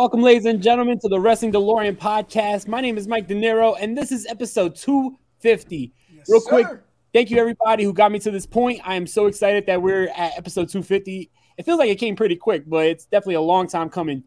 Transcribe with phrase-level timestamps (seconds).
[0.00, 2.66] Welcome, ladies and gentlemen, to the Wrestling DeLorean podcast.
[2.66, 5.92] My name is Mike De Niro, and this is episode 250.
[6.16, 6.82] Yes, Real quick, sir.
[7.12, 8.80] thank you everybody who got me to this point.
[8.82, 11.30] I am so excited that we're at episode 250.
[11.58, 14.24] It feels like it came pretty quick, but it's definitely a long time coming.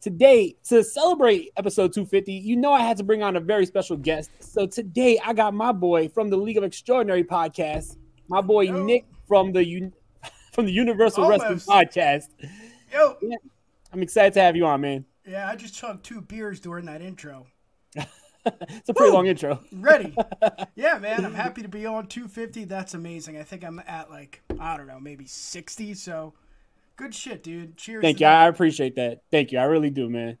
[0.00, 3.98] Today, to celebrate episode 250, you know I had to bring on a very special
[3.98, 4.30] guest.
[4.40, 7.98] So today, I got my boy from the League of Extraordinary podcast,
[8.28, 8.84] my boy Yo.
[8.86, 9.92] Nick from the
[10.52, 11.42] from the Universal Almost.
[11.42, 12.28] Wrestling podcast.
[12.90, 13.18] Yo.
[13.20, 13.36] Yeah.
[13.92, 15.04] I'm excited to have you on, man.
[15.30, 17.46] Yeah, I just chugged two beers during that intro.
[17.94, 19.16] it's a pretty Woo!
[19.16, 19.60] long intro.
[19.72, 20.14] Ready.
[20.74, 21.26] Yeah, man.
[21.26, 22.64] I'm happy to be on 250.
[22.64, 23.36] That's amazing.
[23.36, 25.92] I think I'm at like, I don't know, maybe 60.
[25.92, 26.32] So
[26.96, 27.76] good shit, dude.
[27.76, 28.00] Cheers.
[28.00, 28.24] Thank you.
[28.24, 28.44] That.
[28.44, 29.22] I appreciate that.
[29.30, 29.58] Thank you.
[29.58, 30.38] I really do, man.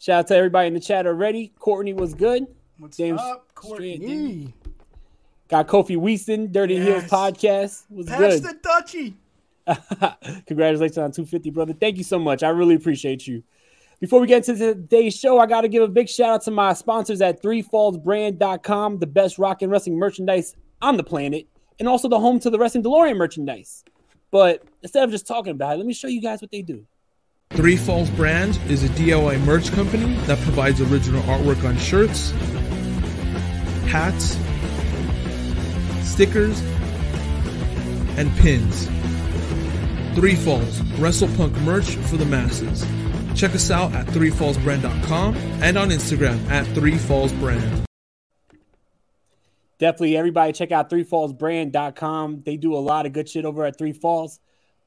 [0.00, 1.52] Shout out to everybody in the chat already.
[1.60, 2.46] Courtney was good.
[2.78, 4.52] What's James up, Courtney?
[5.48, 6.86] Got Kofi Weaston, Dirty yes.
[6.86, 7.84] Heels podcast.
[7.90, 8.42] Was Pass good.
[8.42, 9.14] the
[9.66, 10.44] Dutchie.
[10.46, 11.74] Congratulations on 250, brother.
[11.74, 12.42] Thank you so much.
[12.42, 13.44] I really appreciate you.
[14.00, 16.50] Before we get into today's show, I got to give a big shout out to
[16.50, 21.46] my sponsors at threefallsbrand.com, the best rock and wrestling merchandise on the planet,
[21.78, 23.84] and also the home to the Wrestling DeLorean merchandise.
[24.30, 26.86] But instead of just talking about it, let me show you guys what they do.
[27.50, 32.30] Three Falls Brands is a DIY merch company that provides original artwork on shirts,
[33.86, 34.38] hats,
[36.08, 36.58] stickers,
[38.16, 38.86] and pins.
[40.14, 42.82] Three Falls, WrestlePunk merch for the masses.
[43.34, 47.84] Check us out at threefallsbrand.com and on Instagram at threefallsbrand.
[49.80, 52.42] Definitely, everybody check out threefallsbrand.com.
[52.44, 54.38] They do a lot of good shit over at Three Falls.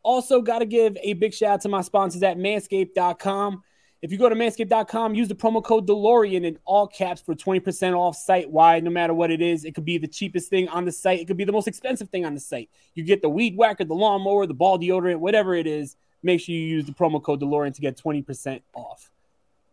[0.03, 3.63] Also, got to give a big shout out to my sponsors at manscaped.com.
[4.03, 7.97] If you go to manscaped.com, use the promo code DeLorean in all caps for 20%
[7.97, 9.65] off site wide, no matter what it is.
[9.65, 12.09] It could be the cheapest thing on the site, it could be the most expensive
[12.09, 12.69] thing on the site.
[12.93, 15.95] You get the weed whacker, the lawnmower, the ball deodorant, whatever it is.
[16.23, 19.11] Make sure you use the promo code DeLorean to get 20% off.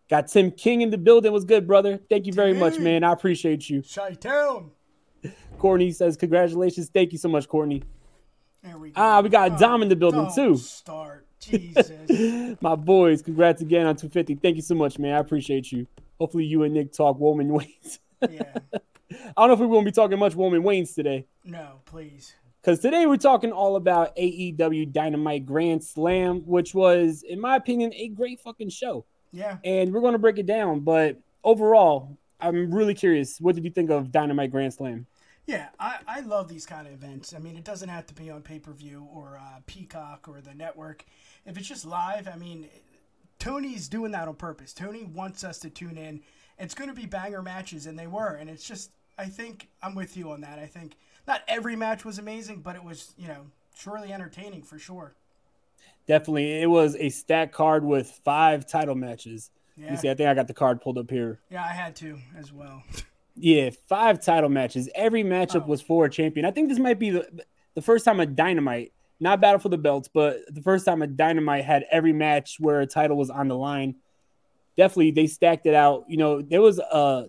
[0.08, 1.32] Got Tim King in the building.
[1.32, 2.00] Was good, brother.
[2.10, 3.04] Thank you very much, man.
[3.04, 3.82] I appreciate you.
[3.82, 4.72] Shy town.
[5.58, 6.88] Courtney says, Congratulations.
[6.92, 7.84] Thank you so much, Courtney.
[8.62, 9.00] There we go.
[9.00, 10.56] Ah, we got Oh, Dom in the building too.
[10.56, 11.26] Start.
[11.38, 12.56] Jesus.
[12.60, 14.34] My boys, congrats again on 250.
[14.36, 15.14] Thank you so much, man.
[15.14, 15.86] I appreciate you.
[16.18, 17.98] Hopefully, you and Nick talk Woman Waynes.
[18.28, 18.42] yeah.
[19.12, 21.26] I don't know if we're going to be talking much Woman Waynes today.
[21.44, 22.34] No, please.
[22.60, 27.92] Because today we're talking all about AEW Dynamite Grand Slam, which was, in my opinion,
[27.94, 29.06] a great fucking show.
[29.32, 29.56] Yeah.
[29.64, 30.80] And we're going to break it down.
[30.80, 33.40] But overall, I'm really curious.
[33.40, 35.06] What did you think of Dynamite Grand Slam?
[35.46, 37.32] Yeah, I, I love these kind of events.
[37.34, 40.42] I mean, it doesn't have to be on pay per view or uh, Peacock or
[40.42, 41.06] the network.
[41.46, 42.68] If it's just live, I mean,
[43.38, 44.74] Tony's doing that on purpose.
[44.74, 46.20] Tony wants us to tune in.
[46.58, 48.34] It's going to be banger matches, and they were.
[48.34, 50.58] And it's just, I think I'm with you on that.
[50.58, 50.96] I think
[51.30, 53.46] not every match was amazing, but it was, you know,
[53.76, 55.14] surely entertaining for sure.
[56.08, 56.60] Definitely.
[56.60, 59.50] It was a stack card with five title matches.
[59.76, 59.92] Yeah.
[59.92, 61.38] You see, I think I got the card pulled up here.
[61.50, 62.82] Yeah, I had to as well.
[63.36, 64.88] Yeah, five title matches.
[64.94, 65.68] Every matchup Oh.
[65.68, 66.44] was for a champion.
[66.44, 67.44] I think this might be the
[67.74, 71.06] the first time a Dynamite, not Battle for the Belts, but the first time a
[71.06, 73.94] Dynamite had every match where a title was on the line.
[74.76, 76.04] Definitely, they stacked it out.
[76.08, 77.28] You know, there was a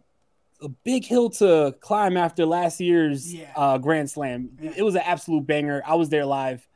[0.61, 3.51] a big hill to climb after last year's Yeah.
[3.55, 4.49] uh, Grand Slam.
[4.61, 4.71] Yeah.
[4.77, 5.81] It was an absolute banger.
[5.85, 6.67] I was there live.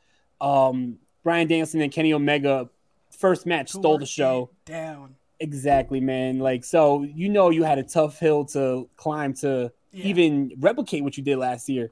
[0.42, 2.70] Um, Bryan Danielson and Kenny Omega
[3.12, 4.50] first match stole the show.
[4.66, 5.16] Down.
[5.40, 6.40] Exactly, man.
[6.40, 10.06] Like, so you know, you had a tough hill to climb to Yeah.
[10.08, 11.92] even replicate what you did last year.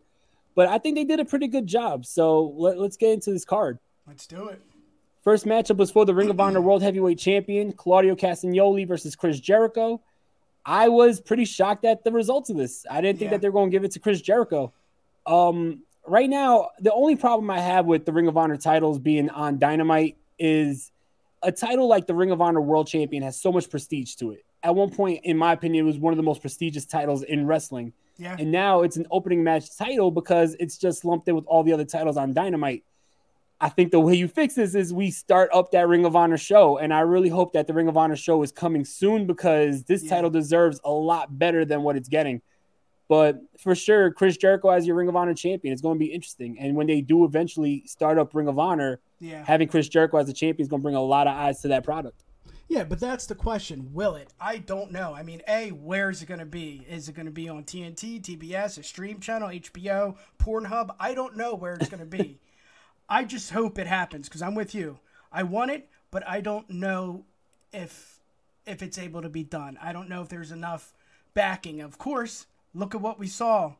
[0.55, 2.05] But I think they did a pretty good job.
[2.05, 3.79] So let, let's get into this card.
[4.07, 4.61] Let's do it.
[5.23, 9.39] First matchup was for the Ring of Honor World Heavyweight Champion, Claudio Castagnoli versus Chris
[9.39, 10.01] Jericho.
[10.65, 12.85] I was pretty shocked at the results of this.
[12.89, 13.37] I didn't think Yeah.
[13.37, 14.71] that they're going to give it to Chris Jericho.
[15.25, 19.29] Um, right now, the only problem I have with the Ring of Honor titles being
[19.29, 20.91] on Dynamite is
[21.41, 24.45] a title like the Ring of Honor World Champion has so much prestige to it.
[24.63, 27.45] At one point, in my opinion, it was one of the most prestigious titles in
[27.45, 27.91] wrestling.
[28.17, 28.37] Yeah.
[28.39, 31.73] And now it's an opening match title because it's just lumped in with all the
[31.73, 32.83] other titles on Dynamite.
[33.63, 36.37] I think the way you fix this is we start up that Ring of Honor
[36.37, 36.77] show.
[36.79, 40.03] And I really hope that the Ring of Honor show is coming soon because this
[40.03, 40.09] Yeah.
[40.09, 42.41] title deserves a lot better than what it's getting.
[43.07, 46.11] But for sure, Chris Jericho as your Ring of Honor champion is going to be
[46.11, 46.59] interesting.
[46.59, 49.45] And when they do eventually start up Ring of Honor, yeah.
[49.45, 51.69] having Chris Jericho as a champion is going to bring a lot of eyes to
[51.69, 52.25] that product.
[52.67, 53.93] Yeah, but that's the question.
[53.93, 54.33] Will it?
[54.41, 55.13] I don't know.
[55.13, 56.85] I mean, A, where is it going to be?
[56.89, 60.95] Is it going to be on TNT, TBS, a stream channel, HBO, Pornhub?
[60.99, 62.39] I don't know where it's going to be.
[63.09, 64.99] I just hope it happens because I'm with you.
[65.31, 67.25] I want it, but I don't know
[67.71, 68.19] if
[68.65, 69.77] if it's able to be done.
[69.81, 70.93] I don't know if there's enough
[71.33, 71.81] backing.
[71.81, 73.73] Of course, look at what we saw.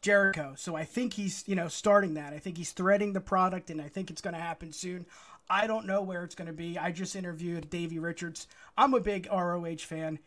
[0.00, 0.54] Jericho.
[0.56, 2.32] So I think he's, you know, starting that.
[2.32, 5.06] I think he's threading the product and I think it's going to happen soon.
[5.48, 6.76] I don't know where it's going to be.
[6.76, 8.48] I just interviewed Davey Richards.
[8.76, 10.18] I'm a big ROH fan.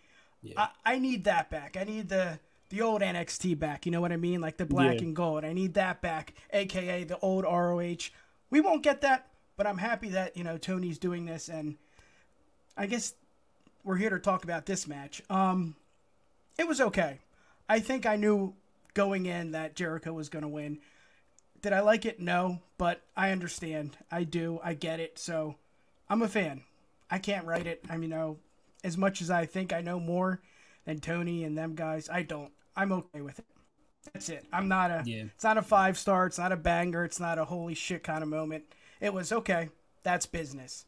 [0.56, 1.76] I, I need that back.
[1.80, 2.40] I need the
[2.70, 3.86] the old NXT back.
[3.86, 4.42] You know what I mean?
[4.42, 5.08] Like the black Yeah.
[5.08, 5.44] and gold.
[5.44, 8.10] I need that back, aka the old ROH.
[8.50, 9.28] We won't get that,
[9.58, 11.78] but I'm happy that, you know, Tony's doing this and
[12.78, 13.14] I guess
[13.84, 15.22] we're here to talk about this match.
[15.30, 15.76] Um
[16.58, 17.20] it was okay.
[17.68, 18.54] I think I knew
[18.94, 20.80] going in that Jericho was going to win.
[21.62, 22.20] Did I like it?
[22.20, 23.98] No, but I understand.
[24.12, 24.60] I do.
[24.64, 25.20] I get it.
[25.20, 25.56] So
[26.10, 26.64] I'm a fan.
[27.10, 27.84] I can't write it.
[27.90, 28.38] I mean, you know,
[28.84, 30.42] as much as I think I know more
[30.86, 32.52] than Tony and them guys, I don't.
[32.76, 33.46] I'm okay with it.
[34.14, 34.46] That's it.
[34.54, 35.04] I'm not a.
[35.06, 35.24] Yeah.
[35.34, 36.26] It's not a five star.
[36.26, 37.04] It's not a banger.
[37.04, 38.64] It's not a holy shit kind of moment.
[39.02, 39.70] It was okay.
[40.04, 40.86] That's business.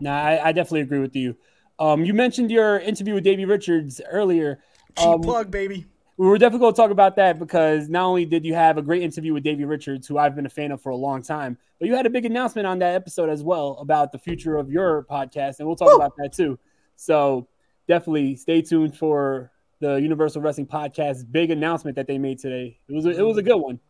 [0.00, 1.36] Nah, I, I definitely agree with you.
[1.78, 4.60] Um, you mentioned your interview with Davey Richards earlier.
[4.96, 5.86] Um, plug, baby.
[6.16, 8.82] we were definitely going to talk about that because not only did you have a
[8.82, 11.56] great interview with Davey Richards, who I've been a fan of for a long time,
[11.78, 14.70] but you had a big announcement on that episode as well about the future of
[14.70, 16.58] your podcast, and we'll talk about that too.
[16.96, 17.46] So
[17.86, 22.78] definitely stay tuned for the Universal Wrestling Podcast big announcement that they made today.
[22.88, 23.46] It was a, it was a mm.
[23.46, 23.80] good one.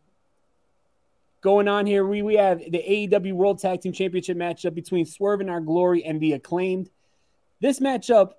[1.41, 5.41] Going on here, we we have the AEW World Tag Team Championship matchup between Swerve
[5.41, 6.89] In Our Glory and the Acclaimed.
[7.61, 8.31] This matchup,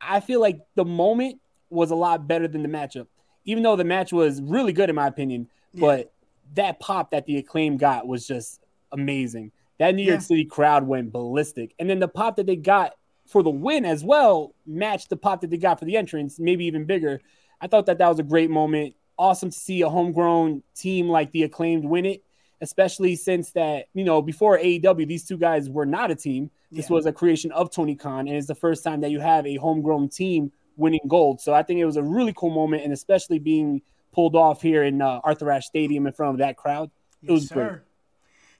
[0.00, 3.06] I feel like the moment was a lot better than the matchup,
[3.44, 5.48] even though the match was really good in my opinion.
[5.72, 6.12] But
[6.54, 8.60] that pop that the acclaim got was just
[8.92, 9.50] amazing.
[9.78, 10.26] That New York Yeah.
[10.26, 12.92] City crowd went ballistic, and then the pop that they got
[13.26, 16.64] for the win as well matched the pop that they got for the entrance, maybe
[16.66, 17.20] even bigger.
[17.60, 18.94] I thought that that was a great moment.
[19.18, 22.22] Awesome to see a homegrown team like the acclaimed win it,
[22.60, 26.50] especially since that you know before AEW these two guys were not a team.
[26.70, 26.94] This Yeah.
[26.96, 29.56] was a creation of Tony Khan, and it's the first time that you have a
[29.56, 31.40] homegrown team winning gold.
[31.40, 33.80] So I think it was a really cool moment, and especially being
[34.12, 36.90] pulled off here in uh, Arthur Ashe Stadium in front of that crowd.
[37.22, 37.70] It was great.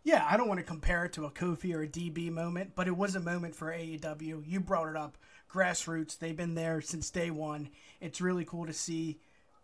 [0.04, 2.86] Yeah, I don't want to compare it to a Kofi or a DB moment, but
[2.86, 4.44] it was a moment for AEW.
[4.46, 5.16] You brought it up.
[5.50, 6.18] grassroots.
[6.18, 7.70] They've been there since day one.
[8.00, 9.18] It's really cool to see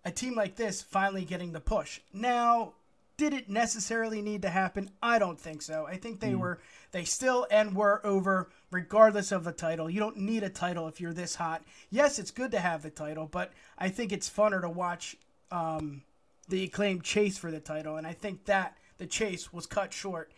[0.04, 2.00] a team like this finally getting the push.
[2.12, 2.72] Now,
[3.18, 4.90] did it necessarily need to happen?
[5.02, 5.86] I don't think so.
[5.86, 6.38] I think they mm.
[6.38, 6.60] were
[6.92, 9.90] they still and were over regardless of the title.
[9.90, 11.62] You don't need a title if you're this hot.
[11.90, 15.16] Yes, it's good to have the title, but I think it's funner to watch
[15.50, 16.02] um,
[16.48, 20.30] the acclaimed chase for the title, and I think that the chase was cut short.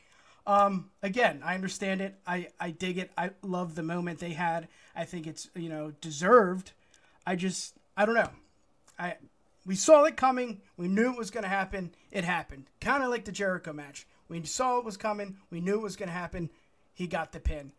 [0.46, 2.14] Um, again, I understand it.
[2.26, 3.10] I, I dig it.
[3.18, 4.68] I love the moment they had.
[4.96, 6.72] I think it's you know deserved.
[7.26, 8.30] I just I don't know.
[8.98, 9.16] I
[9.66, 10.62] we saw it coming.
[10.76, 11.92] We knew it was going to happen.
[12.10, 12.66] It happened.
[12.80, 14.06] Kind of like the Jericho match.
[14.28, 15.36] We saw it was coming.
[15.50, 16.50] We knew it was going to happen.
[16.94, 17.72] He got the pin.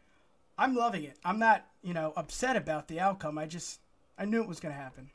[0.58, 1.18] I'm loving it.
[1.26, 3.38] I'm not, you know, upset about the outcome.
[3.38, 3.80] I just,
[4.18, 5.10] I knew it was going to happen.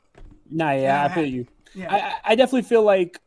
[0.49, 1.47] Nah, yeah, I feel you.
[1.73, 1.93] Yeah.
[2.25, 3.19] I, I definitely feel like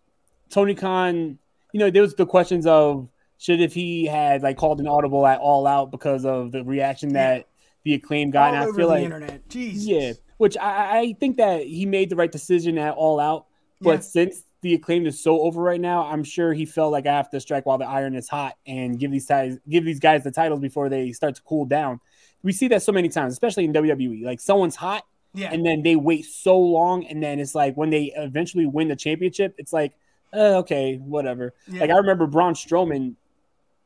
[0.50, 1.38] Tony Khan,
[1.72, 5.26] you know, there was the questions of should if he had like called an audible
[5.26, 7.42] at all out because of the reaction that yeah.
[7.84, 8.54] the acclaim got.
[8.54, 9.48] All and I feel like, internet.
[9.48, 9.86] Jesus.
[9.86, 10.12] Yeah
[10.42, 13.46] which I, I think that he made the right decision at all out.
[13.80, 14.00] But yeah.
[14.00, 17.30] since the acclaim is so over right now, I'm sure he felt like I have
[17.30, 20.32] to strike while the iron is hot and give these guys give these guys the
[20.32, 22.00] titles before they start to cool down.
[22.42, 24.24] We see that so many times, especially in WWE.
[24.24, 25.52] Like someone's hot, yeah.
[25.52, 28.96] and then they wait so long, and then it's like when they eventually win the
[28.96, 29.92] championship, it's like,
[30.32, 31.54] uh, okay, whatever.
[31.68, 31.82] Yeah.
[31.82, 33.16] Like I remember Braun Strowman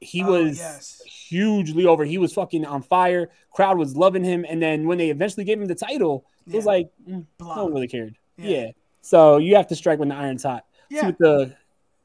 [0.00, 1.02] he oh, was yes.
[1.04, 2.04] hugely over.
[2.04, 3.30] He was fucking on fire.
[3.52, 4.44] Crowd was loving him.
[4.48, 7.74] And then when they eventually gave him the title, it was like mm, no one
[7.74, 8.16] really cared.
[8.36, 8.50] Yeah.
[8.50, 8.70] yeah.
[9.00, 10.64] So you have to strike when the iron's hot.
[10.90, 11.12] Yeah.
[11.18, 11.56] the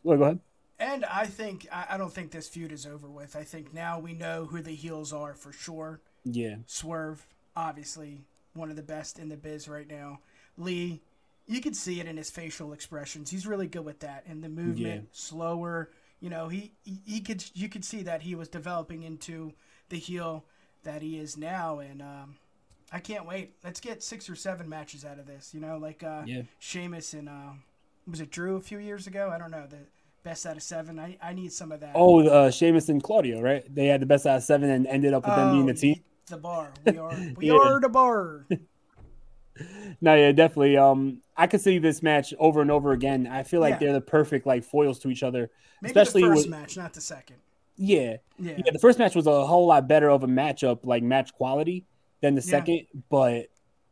[0.03, 0.39] well, go ahead.
[0.79, 3.35] And I think I don't think this feud is over with.
[3.35, 6.01] I think now we know who the heels are for sure.
[6.23, 6.55] Yeah.
[6.65, 8.21] Swerve, obviously
[8.53, 10.19] one of the best in the biz right now.
[10.57, 11.01] Lee,
[11.47, 13.29] you can see it in his facial expressions.
[13.29, 14.23] He's really good with that.
[14.27, 15.09] And the movement, yeah.
[15.11, 19.53] slower, you know, he, he, he could you could see that he was developing into
[19.89, 20.45] the heel
[20.83, 22.37] that he is now, and um,
[22.91, 23.55] I can't wait.
[23.63, 25.53] Let's get six or seven matches out of this.
[25.53, 26.43] You know, like uh, yeah.
[26.59, 27.53] Sheamus and uh,
[28.07, 29.31] was it Drew a few years ago?
[29.33, 29.79] I don't know the
[30.23, 30.99] best out of seven.
[30.99, 31.91] I, I need some of that.
[31.95, 33.63] Oh, uh, Sheamus and Claudio, right?
[33.73, 35.73] They had the best out of seven and ended up with oh, them being the
[35.73, 36.01] oh, team.
[36.27, 36.71] The bar.
[36.85, 37.53] We are we yeah.
[37.53, 38.45] are the bar.
[40.01, 40.77] no, yeah, definitely.
[40.77, 43.27] Um, I could see this match over and over again.
[43.27, 43.79] I feel like yeah.
[43.79, 45.51] they're the perfect like foils to each other.
[45.81, 47.37] Maybe especially the first with, match, not the second.
[47.77, 48.17] Yeah.
[48.37, 48.71] yeah, yeah.
[48.71, 51.85] The first match was a whole lot better of a matchup, like match quality,
[52.21, 52.87] than the second.
[52.93, 53.01] Yeah.
[53.09, 53.47] But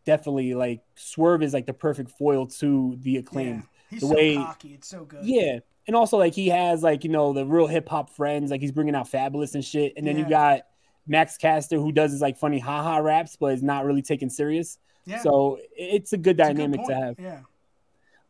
[0.06, 3.68] definitely, like Swerve is like the perfect foil to the acclaim.
[3.90, 4.74] He's the so way, cocky.
[4.76, 5.24] It's so good.
[5.24, 8.52] Yeah, and also like he has like you know the real hip hop friends.
[8.52, 9.94] Like he's bringing out Fabolous and shit.
[9.98, 10.62] And then you got
[11.08, 14.78] Max Caster who does his like funny haha raps, but is not really taken serious.
[15.10, 15.22] Yeah.
[15.22, 17.20] So it's a good dynamic a good to have.
[17.20, 17.40] Yeah.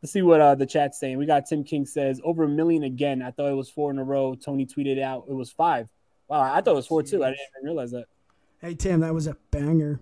[0.02, 1.18] Let's see what uh, the chat's saying.
[1.18, 3.22] We got Tim King says over a million again.
[3.22, 4.34] I thought it was four in a row.
[4.34, 5.90] Tony tweeted out it was five.
[6.30, 7.24] Wow, I thought it was four too.
[7.24, 8.06] I didn't even realize that.
[8.62, 10.00] Hey Tim, that was a banger.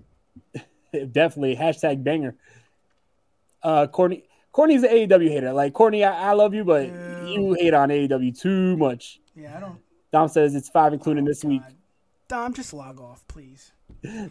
[0.92, 2.36] Definitely hashtag banger.
[3.64, 5.52] Uh, Courtney, Courtney's an AEW hater.
[5.52, 7.28] Like Courtney, I, I love you, but Ew.
[7.28, 9.20] you hate on AEW too much.
[9.36, 9.80] Yeah, I don't.
[10.12, 11.50] Dom says it's five, including oh, this God.
[11.50, 11.62] week.
[12.28, 13.72] Dom, just log off, please.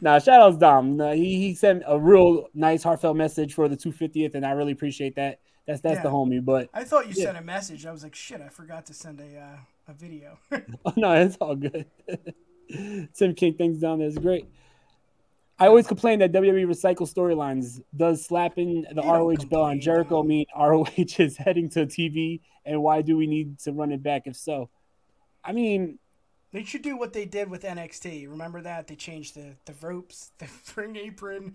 [0.01, 0.97] Nah, shout outs Dom.
[0.97, 4.73] Nah, he he sent a real nice, heartfelt message for the 250th, and I really
[4.73, 5.41] appreciate that.
[5.67, 6.03] That's that's yeah.
[6.03, 6.45] the homie.
[6.45, 7.27] But I thought you yeah.
[7.27, 7.87] sent a message.
[7.87, 9.57] I was like, shit, I forgot to send a uh,
[9.89, 10.39] a video.
[10.53, 11.87] oh, no, it's all good.
[13.15, 14.49] Tim King things down there is great.
[15.59, 17.81] I always complain that WWE recycle storylines.
[17.97, 22.41] Does slapping the you ROH bell on Jericho mean ROH is heading to TV?
[22.67, 24.69] And why do we need to run it back if so?
[25.43, 25.99] I mean,
[26.57, 28.31] they should do what they did with NXT.
[28.31, 28.87] Remember that?
[28.87, 31.55] They changed the, the ropes, the ring apron.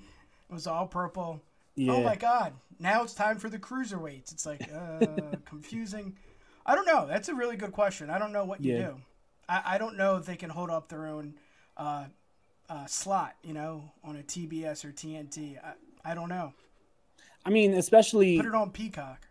[0.50, 1.42] It was all purple.
[1.42, 1.94] Oh yeah.
[1.94, 2.54] Oh my god!
[2.80, 4.32] Now it's time for the cruiserweights.
[4.32, 5.06] It's like uh,
[5.46, 6.18] confusing.
[6.66, 7.08] I don't know.
[7.08, 8.12] That's a really good question.
[8.12, 8.88] I don't know what you yeah.
[8.88, 8.96] do.
[9.50, 11.34] I, I don't know if they can hold up their own
[11.78, 12.06] uh,
[12.70, 13.36] uh, slot.
[13.42, 15.58] You know, on a TBS or TNT.
[15.64, 16.54] I, I don't know.
[17.44, 19.28] I mean, especially put it on Peacock.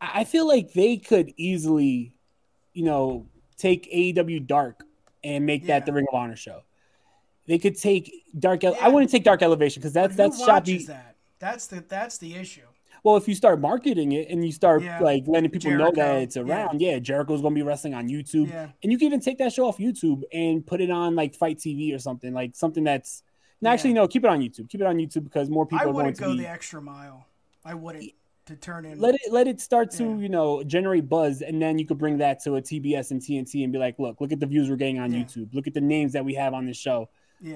[0.00, 2.12] I feel like they could easily,
[2.72, 3.26] you know,
[3.58, 4.84] take AEW Dark
[5.24, 5.78] and make yeah.
[5.78, 6.62] that the Ring of Honor show.
[7.46, 8.64] They could take Dark.
[8.64, 8.86] Ele- yeah.
[8.86, 10.84] I wouldn't take Dark Elevation because that's that's choppy.
[10.84, 11.16] That?
[11.38, 12.62] That's the that's the issue.
[13.04, 15.00] Well, if you start marketing it and you start yeah.
[15.00, 18.52] like letting people Jericho, know that it's around, yeah, Jericho's gonna be wrestling on YouTube,
[18.82, 21.58] and you can even take that show off YouTube and put it on like FITE
[21.58, 23.22] TV or something, like something that's.
[23.60, 24.68] No, actually, no, keep it on YouTube.
[24.68, 26.38] Keep it on YouTube because more people I are going to go be...
[26.38, 27.26] the extra mile.
[27.64, 28.12] I wouldn't
[28.46, 28.98] to turn in.
[28.98, 32.18] Let it let it start to you know generate buzz, and then you could bring
[32.18, 34.76] that to a TBS and TNT and be like, look, look at the views we're
[34.76, 35.54] getting on YouTube.
[35.54, 37.08] Look at the names that we have on this show.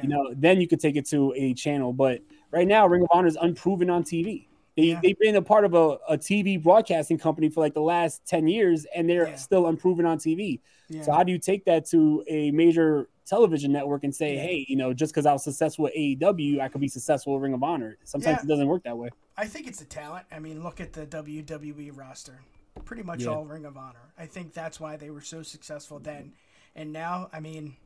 [0.03, 3.09] You know, then you could take it to a channel, but right now Ring of
[3.13, 4.49] Honor is unproven on TV.
[4.77, 5.01] They yeah.
[5.03, 8.47] they've been a part of a, a TV broadcasting company for like the last ten
[8.47, 9.37] years, and they're yeah.
[9.37, 10.61] still unproven on TV.
[10.89, 11.03] Yeah.
[11.03, 14.77] So how do you take that to a major television network and say, hey, you
[14.77, 17.63] know, just because I was successful at AEW, I could be successful at Ring of
[17.63, 17.97] Honor?
[18.05, 19.11] Sometimes it doesn't work that way.
[19.37, 20.27] I think it's the talent.
[20.31, 22.41] I mean, look at the WWE roster,
[22.85, 24.13] pretty much all Ring of Honor.
[24.19, 26.33] I think that's why they were so successful then,
[26.75, 27.77] and now, I mean,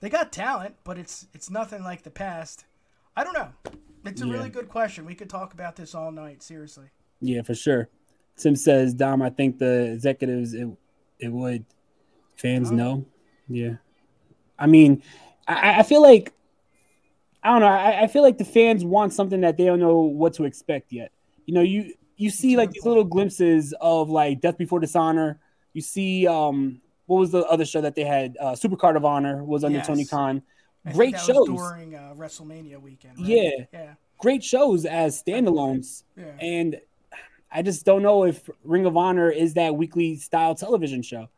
[0.00, 2.64] they got talent, but it's it's nothing like the past.
[3.16, 3.50] I don't know.
[4.04, 4.32] It's a yeah.
[4.32, 5.04] really good question.
[5.04, 6.42] We could talk about this all night.
[6.42, 6.86] Seriously.
[7.20, 7.88] Yeah, for sure.
[8.36, 10.68] Tim says, Dom, I think the executives it
[11.18, 11.64] it would.
[12.36, 12.74] Fans oh.
[12.74, 13.06] know.
[13.48, 13.74] Yeah.
[14.58, 15.02] I mean,
[15.46, 16.32] I, I, feel like
[17.42, 17.66] I don't know.
[17.66, 20.92] I, I, feel like the fans want something that they don't know what to expect
[20.92, 21.12] yet.
[21.46, 25.40] You know, you you see like these little glimpses of like Death Before Dishonor.
[25.72, 28.36] You see, um, what was the other show that they had?
[28.40, 29.86] Uh, Supercard of Honor was under yes.
[29.86, 30.42] Tony Khan.
[30.90, 33.18] Great shows during uh, WrestleMania weekend.
[33.18, 33.28] Right?
[33.28, 36.02] Yeah, yeah, great shows as standalones.
[36.16, 36.32] Yeah.
[36.40, 36.80] And
[37.52, 41.28] I just don't know if Ring of Honor is that weekly style television show.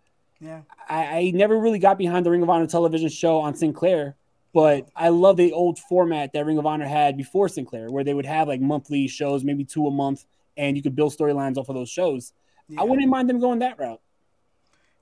[0.40, 4.14] Yeah, I, I never really got behind the Ring of Honor television show on Sinclair,
[4.54, 8.14] but I love the old format that Ring of Honor had before Sinclair, where they
[8.14, 10.24] would have like monthly shows, maybe two a month,
[10.56, 12.32] and you could build storylines off of those shows.
[12.68, 12.80] Yeah.
[12.80, 14.00] I wouldn't mind them going that route.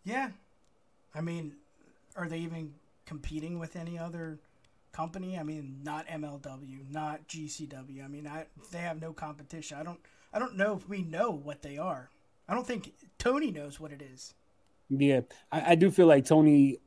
[0.05, 0.31] Yeah,
[1.15, 1.53] I mean,
[2.17, 2.75] are they even
[3.13, 4.39] competing with any other
[4.91, 5.39] company.
[5.39, 8.03] I mean, not MLW, not GCW.
[8.03, 9.77] I mean, I they have no competition.
[9.77, 10.01] I don't
[10.33, 12.09] I don't know if we know what they are.
[12.49, 14.33] I don't think Tony knows what it is.
[14.89, 16.79] Yeah, I, I do feel like Tony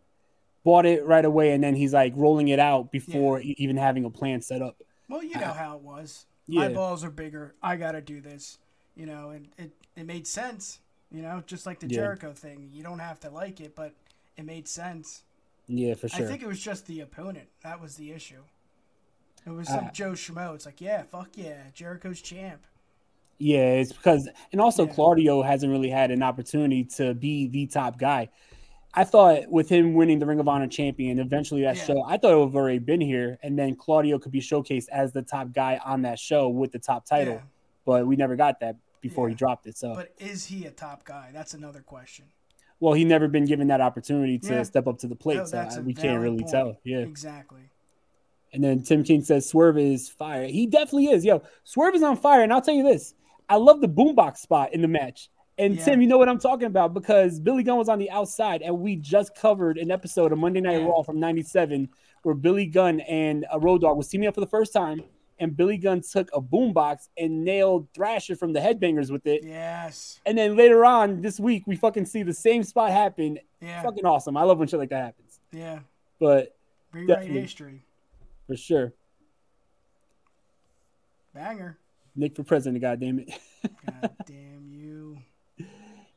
[0.64, 3.54] bought it right away, and then he's like rolling it out before yeah.
[3.60, 4.82] even having a plan set up.
[5.08, 6.26] Well, you know how it was.
[6.48, 6.68] Yeah.
[6.68, 7.54] My balls are bigger.
[7.62, 8.58] I got to do this.
[8.96, 10.80] You know, and it it made sense.
[11.12, 12.00] You know, just like the yeah.
[12.00, 12.72] Jericho thing.
[12.74, 13.94] You don't have to like it, but
[14.38, 15.22] it made sense.
[15.68, 16.26] Yeah, for sure.
[16.26, 17.48] I think it was just the opponent.
[17.64, 18.42] That was the issue.
[19.46, 20.56] It was some uh, Joe Schmo.
[20.56, 22.66] It's like, yeah, fuck yeah, Jericho's champ.
[23.38, 24.94] Yeah, it's because, and also yeah.
[24.94, 28.30] Claudio hasn't really had an opportunity to be the top guy.
[28.94, 31.84] I thought with him winning the Ring of Honor champion, eventually that yeah.
[31.84, 34.88] show, I thought it would have already been here, and then Claudio could be showcased
[34.90, 37.36] as the top guy on that show with the top title.
[37.36, 37.42] Yeah.
[37.86, 39.78] But we never got that before he dropped it.
[39.78, 41.30] So, but is he a top guy?
[41.34, 42.26] That's another question
[42.80, 44.64] well, he never been given that opportunity to yeah.
[44.64, 46.52] step up to the plate, no, so uh, we can't really point.
[46.52, 46.78] tell.
[46.84, 47.62] Yeah, exactly.
[48.54, 50.46] And then Tim King says Swerve is fire.
[50.46, 51.26] He definitely is.
[51.26, 52.42] Yo, Swerve is on fire.
[52.42, 53.14] And I'll tell you this:
[53.50, 55.30] I love the boombox spot in the match.
[55.58, 55.86] And yeah.
[55.86, 58.80] Tim, you know what I'm talking about because Billy Gunn was on the outside, and
[58.80, 60.88] we just covered an episode of Monday Night yeah.
[60.88, 61.90] Raw from '97
[62.24, 65.04] where Billy Gunn and a Road Dog was teaming up for the first time,
[65.40, 69.44] and Billy Gunn took a boombox and nailed Thrasher from the Headbangers with it.
[69.44, 70.20] Yes.
[70.26, 73.40] And then later on this week, we fucking see the same spot happen.
[73.62, 73.82] Yeah.
[73.84, 74.38] Fucking awesome.
[74.38, 75.40] I love when shit like that happens.
[75.52, 75.80] Yeah.
[76.20, 76.56] But
[76.92, 77.84] rewrite history.
[78.48, 78.94] For sure.
[81.34, 81.78] Banger.
[82.16, 83.30] Nick for president, God damn it.
[83.86, 85.18] God damn you.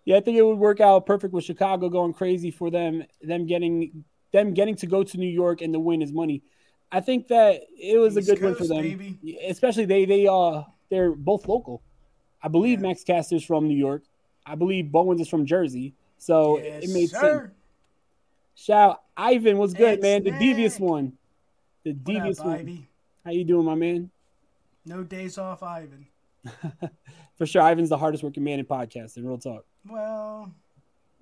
[0.04, 3.46] Yeah, I think it would work out perfect with Chicago going crazy for them, them
[3.46, 6.42] getting them getting to go to New York and the win is money.
[6.90, 9.38] I think that it was East a good Coast, win for them, baby.
[9.46, 11.82] especially they they uh they're both local.
[12.42, 12.88] I believe yeah.
[12.88, 14.04] Max Caster's from New York.
[14.46, 17.20] I believe Bowens is from Jersey, so yes, it made sir.
[17.20, 17.54] sense.
[18.54, 20.24] Shout Ivan, what's good, it's man?
[20.24, 21.12] The devious one,
[21.84, 22.54] the what devious up, one.
[22.56, 22.88] Ivy?
[23.24, 24.10] How you doing, my man?
[24.86, 26.06] No days off, Ivan.
[27.36, 29.24] for sure, Ivan's the hardest working man in podcasting.
[29.24, 29.66] Real talk.
[29.86, 30.52] Well,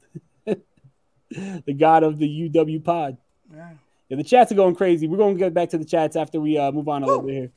[0.45, 3.17] the god of the UW pod.
[3.53, 3.71] Yeah.
[4.09, 5.09] Yeah, the chats are going crazy.
[5.09, 7.13] We're going to get back to the chats after we uh, move on a Woo!
[7.13, 7.51] little bit here.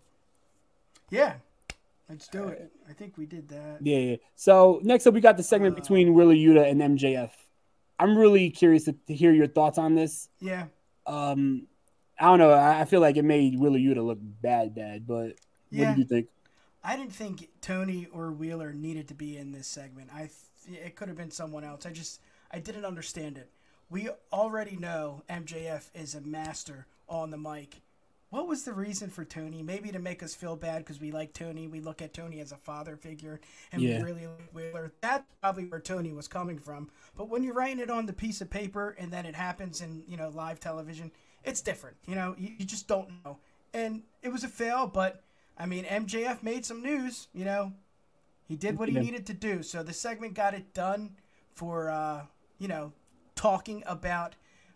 [1.12, 1.34] Yeah,
[2.10, 2.72] let's do it.
[2.90, 3.78] I think we did that.
[3.82, 4.16] Yeah, yeah.
[4.36, 7.32] So next up, we got the segment uh, between Wheeler Yuta and MJF.
[8.00, 10.30] I'm really curious to, to, hear your thoughts on this.
[10.40, 10.66] Yeah.
[11.06, 11.68] Um,
[12.20, 12.52] I don't know.
[12.52, 15.06] I, I feel like it made Wheeler Yuta look bad, bad.
[15.06, 15.36] But
[15.70, 15.90] yeah.
[15.90, 16.28] what do you think?
[16.84, 20.10] I didn't think Tony or Wheeler needed to be in this segment.
[20.14, 20.30] I
[20.66, 21.86] th- it could have been someone else.
[21.86, 23.50] I just I didn't understand it
[23.90, 27.82] we already know MJF is a master on the mic.
[28.30, 29.64] What was the reason for Tony?
[29.64, 31.68] Maybe to make us feel bad because we like Tony.
[31.68, 33.40] We look at Tony as a father figure,
[33.72, 33.98] and yeah.
[33.98, 34.94] we really like Wheeler.
[35.02, 36.92] That's probably where Tony was coming from.
[37.18, 40.04] But when you're writing it on the piece of paper and then it happens in
[40.08, 41.12] you know live television,
[41.44, 41.98] it's different.
[42.06, 43.40] You know, you, you just don't know.
[43.74, 45.24] And it was a fail, but
[45.58, 47.30] I mean, MJF made some news.
[47.34, 47.74] You know,
[48.48, 49.02] he did what he yeah.
[49.02, 49.64] needed to do.
[49.64, 51.16] So the segment got it done
[51.56, 52.26] for uh,
[52.60, 52.94] you know
[53.40, 54.36] talking about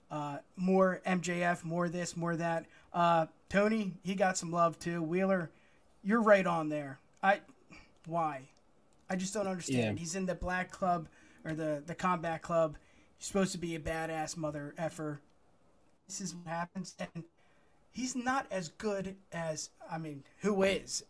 [0.09, 2.65] uh, more MJF, more this, more that.
[2.93, 5.03] Uh, Tony, he got some love too.
[5.03, 5.51] Wheeler,
[6.01, 6.97] you're right on there.
[7.21, 7.41] I,
[8.05, 8.43] why?
[9.09, 9.97] I just don't understand.
[9.97, 9.99] Yeah.
[9.99, 11.07] He's in the Black Club
[11.43, 12.77] or the the Combat Club.
[13.17, 15.19] He's supposed to be a badass mother effer.
[16.07, 17.25] This is what happens, and
[17.91, 21.03] he's not as good as I mean, who is?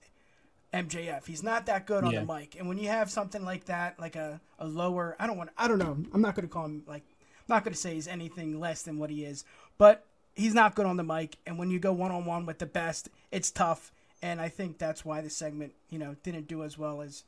[0.74, 1.28] MJF.
[1.28, 2.22] He's not that good on Yeah.
[2.22, 2.56] the mic.
[2.58, 5.68] And when you have something like that, like a, a lower, I don't want, I
[5.68, 5.96] don't know.
[6.12, 7.04] I'm not going to call him like,
[7.54, 9.46] not going to say he's anything less than what he is,
[9.78, 11.38] but he's not good on the mic.
[11.46, 13.92] And when you go one on one with the best, it's tough.
[14.22, 17.24] And I think that's why the segment, you know, didn't do as well as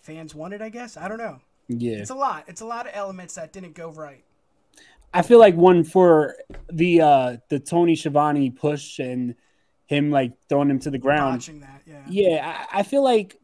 [0.00, 0.60] fans wanted.
[0.60, 1.40] I guess I don't know.
[1.68, 1.98] Yeah.
[1.98, 2.44] It's a lot.
[2.48, 4.24] It's a lot of elements that didn't go right.
[5.12, 6.36] I feel like one for
[6.72, 9.34] the uh the Tony Schiavone push and
[9.86, 11.34] him like throwing him to the ground.
[11.34, 12.02] Watching that, yeah.
[12.08, 13.36] Yeah, I, I feel like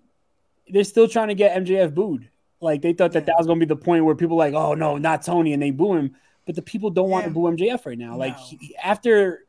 [0.68, 2.30] they're still trying to get MJF booed.
[2.60, 4.96] Like they thought that that was gonna be the point where people like, oh no,
[4.96, 6.16] not Tony, and they boo him.
[6.46, 8.16] But the people don't want to boo MJF right now.
[8.16, 9.46] Like he, after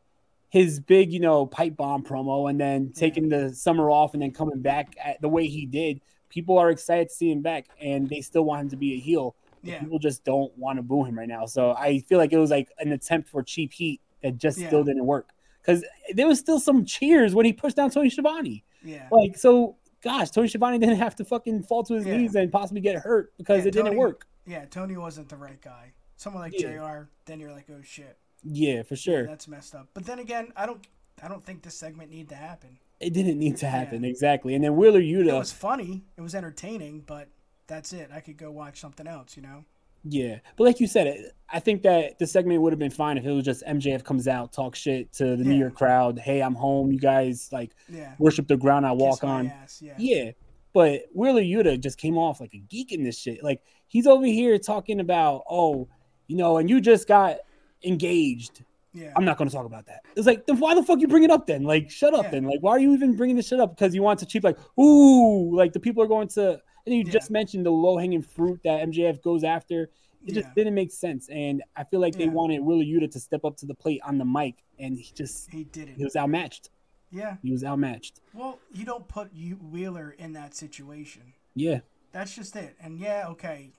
[0.50, 4.32] his big, you know, pipe bomb promo, and then taking the summer off, and then
[4.32, 8.10] coming back at the way he did, people are excited to see him back, and
[8.10, 9.36] they still want him to be a heel.
[9.64, 9.80] Yeah.
[9.80, 11.46] People just don't want to boo him right now.
[11.46, 14.68] So I feel like it was like an attempt for cheap heat that just Yeah.
[14.68, 15.30] still didn't work.
[15.62, 18.64] Because there was still some cheers when he pushed down Tony Schiavone.
[18.84, 19.08] Yeah.
[19.12, 19.76] Like, so
[20.08, 22.18] gosh, Tony Schiavone didn't have to fucking fall to his Yeah.
[22.18, 24.26] knees and possibly get hurt because Yeah, it didn't work.
[24.46, 25.94] Yeah, Tony wasn't the right guy.
[26.16, 26.78] Someone like Yeah.
[26.78, 28.18] JR, then you're like, oh shit.
[28.44, 29.26] Yeah, for sure.
[29.28, 29.90] That's messed up.
[29.94, 30.86] But then again, I don't
[31.22, 32.78] I don't think this segment need to happen.
[33.00, 34.04] it didn't need to happen.
[34.06, 34.56] Exactly.
[34.56, 37.28] And then Wheeler Yuta, It was funny, it was entertaining, but
[37.68, 38.10] that's it.
[38.14, 39.66] I could go watch something else, you know?
[40.10, 40.40] Yeah.
[40.56, 43.32] But like you said, I think that the segment would have been fine if it
[43.32, 46.20] was just MJF comes out, talk shit to the New York crowd.
[46.20, 46.92] Hey, I'm home.
[46.92, 48.14] You guys like Yeah.
[48.20, 49.48] worship the ground I walk Kiss on.
[49.48, 49.94] ass, yeah.
[49.98, 50.32] Yeah.
[50.74, 53.44] But Wheeler Yuta just came off like a geek in this shit.
[53.44, 55.88] Like he's over here talking about, oh,
[56.28, 57.38] you know, and you just got
[57.84, 58.64] engaged.
[58.94, 59.14] Yeah.
[59.16, 60.02] I'm not going to talk about that.
[60.16, 61.64] It's like, then why the fuck you bring it up then?
[61.64, 62.32] Like, shut up Yeah.
[62.32, 62.44] then.
[62.46, 63.76] Like, why are you even bringing this shit up?
[63.76, 66.60] Because you want to cheap, like, ooh, like the people are going to.
[66.88, 67.12] And you Yeah.
[67.12, 69.90] just mentioned the low hanging fruit that MJF goes after.
[70.26, 70.54] It just Yeah.
[70.56, 71.28] didn't make sense.
[71.30, 72.32] And I feel like they Yeah.
[72.32, 75.52] wanted Wheeler Yuta to step up to the plate on the mic, and he just
[75.52, 75.96] he didn't.
[75.96, 76.70] he was outmatched.
[77.12, 77.38] yeah.
[77.44, 78.22] He was outmatched.
[78.34, 81.34] Well, you don't put Wheeler in that situation.
[81.56, 81.82] Yeah.
[82.14, 82.76] That's just it.
[82.80, 83.72] And yeah, okay,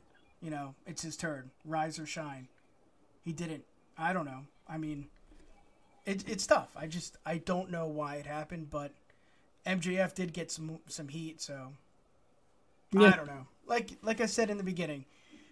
[0.43, 1.51] you know, it's his turn.
[1.65, 2.49] Rise or shine.
[3.25, 3.65] He didn't.
[3.97, 4.47] I don't know.
[4.69, 5.09] I mean,
[6.07, 6.77] it, it's tough.
[6.77, 8.93] I just I don't know why it happened, but
[9.67, 11.73] MJF did get some some heat, so
[12.93, 13.09] Yeah.
[13.09, 13.47] I don't know.
[13.67, 15.05] Like like I said in the beginning,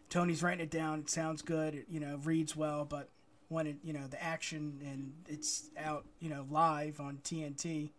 [0.09, 1.01] Tony's writing it down.
[1.01, 1.75] It sounds good.
[1.75, 3.09] It, you know, reads well, but
[3.49, 7.91] when it you know the action and it's out you know live on TNT,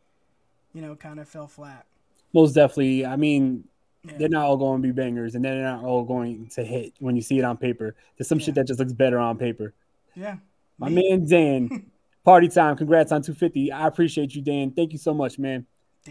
[0.73, 1.85] you know, kind of fell flat.
[2.33, 3.05] Most definitely.
[3.05, 3.63] I mean,
[4.03, 4.13] Yeah.
[4.17, 7.15] they're not all going to be bangers, and they're not all going to hit when
[7.15, 7.95] you see it on paper.
[8.17, 9.73] There's some shit that just looks better on paper.
[10.15, 10.37] Yeah.
[10.79, 11.91] My Me- man Dan,
[12.25, 12.75] party time.
[12.75, 13.71] Congrats on 250.
[13.71, 14.71] I appreciate you, Dan.
[14.71, 15.65] Thank you so much, man.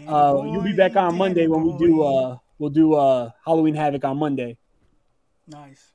[0.07, 3.75] Uh, you'll be back on Danny Monday when we do uh we'll do uh Halloween
[3.75, 4.57] Havoc on Monday.
[5.47, 5.91] Nice.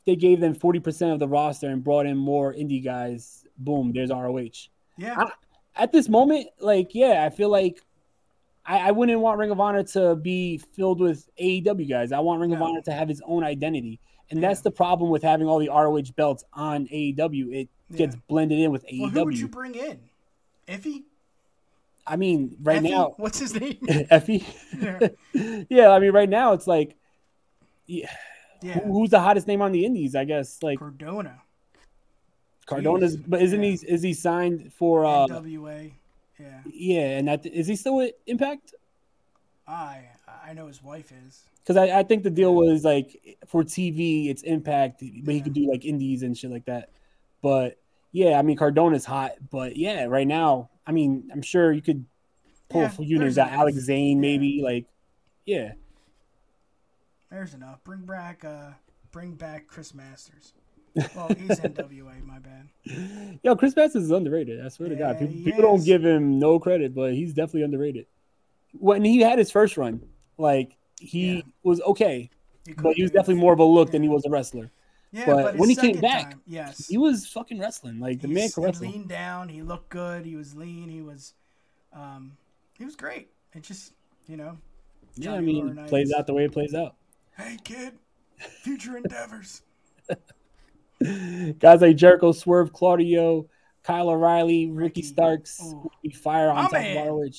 [0.00, 3.46] If They gave them 40% of the roster and brought in more indie guys.
[3.58, 4.68] Boom, there's ROH.
[4.96, 5.14] Yeah.
[5.18, 5.32] I-
[5.82, 7.80] At this moment, like, yeah, I feel like
[8.64, 12.12] I, I wouldn't want Ring of Honor to be filled with AEW guys.
[12.12, 13.98] I want Ring of Honor to have its own identity.
[14.30, 14.48] And Yeah.
[14.48, 17.52] that's the problem with having all the ROH belts on AEW.
[17.52, 19.98] It gets blended in with Well, who would you bring in?
[20.68, 21.02] Effy?
[22.06, 22.90] I mean, right Effy?
[22.90, 23.74] now, What's his name?
[23.82, 24.44] Effy.
[25.32, 25.64] yeah.
[25.70, 26.96] yeah, I mean, right now it's like,
[27.86, 28.10] yeah,
[28.60, 28.80] Yeah.
[28.80, 30.14] who- who's the hottest name on the Indies?
[30.16, 31.40] I guess like Cardona.
[32.66, 33.24] Cardona's, Jeez.
[33.28, 33.70] but isn't Yeah.
[33.70, 35.04] he is he signed for?
[35.04, 35.92] uh NWA.
[36.38, 36.60] Yeah.
[36.72, 38.74] Yeah, and that is he still with Impact?
[39.66, 40.04] I
[40.44, 41.42] I know his wife is.
[41.58, 45.52] Because I, I think the deal was like for TV, it's Impact, but he could
[45.52, 46.90] do like Indies and shit like that.
[47.42, 47.78] But
[48.12, 52.04] yeah, I mean Cardona's hot, but yeah, right now, I mean, I'm sure you could
[52.68, 53.50] pull Yeah, a few names out.
[53.50, 53.78] Alex.
[53.78, 54.20] Zayne, Yeah.
[54.20, 54.86] maybe like,
[55.46, 55.72] yeah,
[57.30, 57.82] There's enough.
[57.84, 58.70] Bring back uh
[59.10, 60.52] bring back Chris Masters.
[61.14, 63.38] Well, he's NWA, my bad.
[63.42, 64.64] yo, Chris Masters is underrated.
[64.64, 68.06] I swear to God, people, people don't give him no credit, but he's definitely underrated.
[68.74, 70.02] When he had his first run,
[70.38, 71.42] like he Yeah.
[71.62, 72.30] was okay,
[72.66, 74.70] He but he was definitely more of a look than he was a wrestler.
[75.12, 78.00] Yeah, but his when he came back, time, yes, He was fucking wrestling.
[78.00, 78.86] Like the man could he wrestle.
[78.88, 79.48] leaned down.
[79.48, 80.24] He looked good.
[80.24, 80.88] He was lean.
[80.88, 81.34] He was,
[81.92, 82.36] um,
[82.78, 83.28] he was great.
[83.54, 83.92] It just,
[84.26, 84.56] you know,
[85.16, 86.96] Yeah, I mean, it plays out the way it plays out.
[87.36, 87.92] hey kid,
[88.38, 89.62] future endeavors.
[91.58, 93.46] Guys like Jericho, Swerve, Claudio,
[93.82, 95.02] Kyle O'Reilly, Ricky, Ricky.
[95.02, 95.90] Starks, Ooh.
[96.02, 97.08] Ricky Fire on My top man.
[97.08, 97.34] of.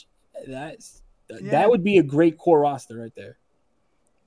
[0.47, 1.51] That's Yeah.
[1.51, 3.37] that would be a great core roster right there.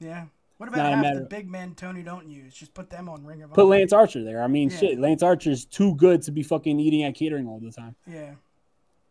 [0.01, 0.27] Yeah.
[0.59, 2.55] What about a half the big men Tony don't use?
[2.55, 3.55] Just put them on Ring of Honor.
[3.55, 4.43] Put Lance Archer there.
[4.43, 4.77] I mean, Yeah.
[4.79, 7.95] shit, Lance Archer's too good to be fucking eating at catering all the time.
[8.07, 8.35] Yeah.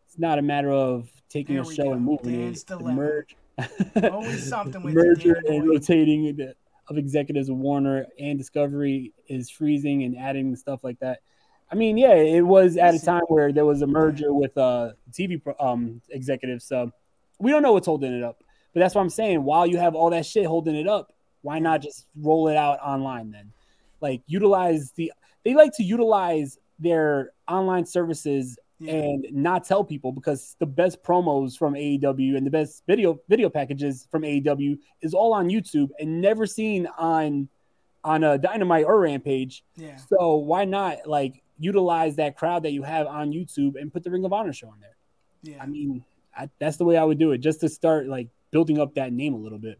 [0.08, 1.94] It's not a matter of taking There a show go.
[1.94, 2.68] and moving Dan's it.
[2.68, 2.94] Dilemma.
[2.96, 3.36] merge,
[4.12, 5.74] Always something with merger and boy.
[5.74, 6.54] rotating
[6.90, 11.20] of executives of Warner and Discovery is freezing and adding stuff like that.
[11.72, 14.92] I mean, yeah, it was at a time where there was a merger with uh
[15.12, 16.66] TV um executives.
[16.66, 16.92] So
[17.40, 18.44] we don't know what's holding it up.
[18.74, 19.44] But that's what I'm saying.
[19.44, 21.12] While you have all that shit holding it up,
[21.46, 23.54] why not just roll it out online then?
[24.02, 28.94] Like utilize the they like to utilize their online services yeah.
[28.94, 33.50] and not tell people because the best promos from AEW and the best video video
[33.50, 37.48] packages from AEW is all on YouTube and never seen on
[38.04, 39.64] on a Dynamite or Rampage.
[39.76, 39.98] Yeah.
[39.98, 44.12] So why not like utilize that crowd that you have on YouTube and put the
[44.12, 44.98] Ring of Honor show on there?
[45.44, 45.62] Yeah.
[45.62, 46.04] I mean,
[46.36, 49.14] I, that's the way I would do it, just to start like building up that
[49.14, 49.80] name a little bit.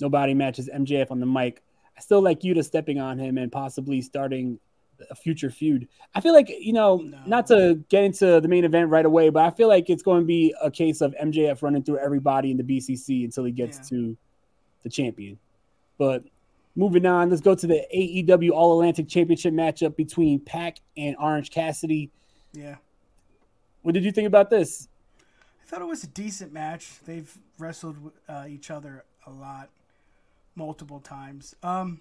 [0.00, 1.62] nobody matches MJF on the mic.
[1.96, 4.58] I still like Yuta stepping on him and possibly starting
[5.10, 5.88] a future feud.
[6.14, 7.18] I feel like, you know, no.
[7.26, 10.20] not to get into the main event right away, but I feel like it's going
[10.20, 13.78] to be a case of MJF running through everybody in the BCC until he gets
[13.78, 13.98] yeah.
[13.98, 14.16] to
[14.82, 15.38] the champion.
[15.98, 16.24] But
[16.76, 21.50] moving on, let's go to the AEW All Atlantic Championship matchup between Pac and Orange
[21.50, 22.10] Cassidy.
[22.52, 22.76] Yeah.
[23.82, 24.88] What did you think about this?
[25.62, 26.98] I thought it was a decent match.
[27.06, 29.70] They've wrestled uh, each other a lot
[30.60, 31.56] multiple times.
[31.62, 32.00] Um,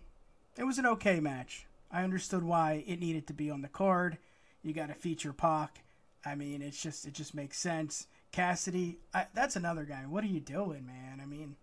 [0.58, 1.66] it was an okay match.
[1.90, 4.18] I understood why it needed to be on the card.
[4.62, 5.82] You got to feature Pac.
[6.26, 8.06] I mean, it's just it just makes sense.
[8.34, 10.02] Cassidy, I, that's another guy.
[10.02, 11.22] What are you doing, man?
[11.24, 11.56] I mean,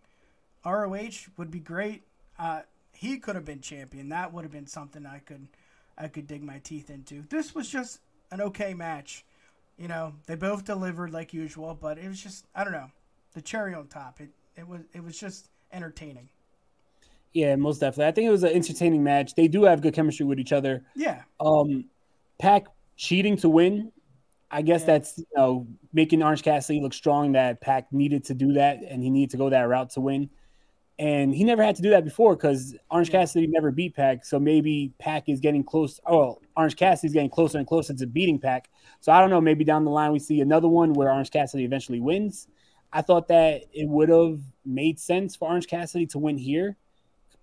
[0.65, 2.03] ROH would be great.
[2.39, 4.09] Uh, he could have been champion.
[4.09, 5.49] That would have been something I could
[5.99, 7.25] I could dig my teeth into.
[7.29, 9.23] This was just an okay match.
[9.77, 12.91] You know, they both delivered like usual, but it was just I don't know.
[13.35, 14.19] The cherry on top.
[14.19, 16.31] It it was it was just entertaining.
[17.37, 18.07] Yeah, most definitely.
[18.07, 19.35] I think it was an entertaining match.
[19.35, 20.87] They do have good chemistry with each other.
[20.95, 21.21] Yeah.
[21.39, 21.85] Um,
[22.39, 22.65] Pac
[22.97, 23.93] cheating to win.
[24.51, 24.87] I guess yeah.
[24.87, 27.33] that's you know making Orange Cassidy look strong.
[27.33, 30.31] That Pac needed to do that, and he needed to go that route to win.
[30.99, 33.21] And he never had to do that before because Orange yeah.
[33.21, 34.25] Cassidy never beat Pac.
[34.25, 36.01] So maybe Pac is getting close.
[36.07, 38.71] Oh, Orange Cassidy is getting closer and closer to beating Pac.
[39.01, 39.43] So I don't know.
[39.43, 42.49] Maybe down the line we see another one where Orange Cassidy eventually wins.
[42.95, 46.79] I thought that it would have made sense for Orange Cassidy to win here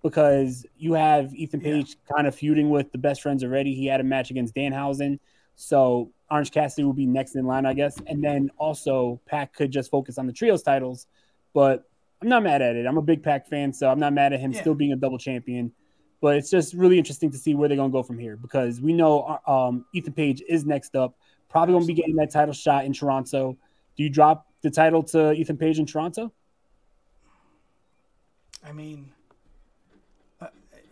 [0.04, 2.14] because you have Ethan Page yeah.
[2.14, 3.74] kind of feuding with the best friends already.
[3.74, 5.18] He had a match against Danhausen.
[5.56, 7.96] So Orange Cassidy will be next in line, I guess.
[8.06, 11.06] And then also Pac could just focus on the trios titles.
[11.54, 11.84] But
[12.20, 12.86] I'm not mad at it.
[12.86, 14.60] I'm a big Pac fan, so I'm not mad at him yeah.
[14.60, 15.72] still being a double champion.
[16.20, 18.82] But it's just really interesting to see where they're going to go from here because
[18.82, 21.16] we know um, Ethan Page is next up.
[21.48, 23.56] Probably going to be getting that title shot in Toronto.
[23.96, 26.30] Do you drop the title to Ethan Page in Toronto?
[28.66, 29.10] I mean,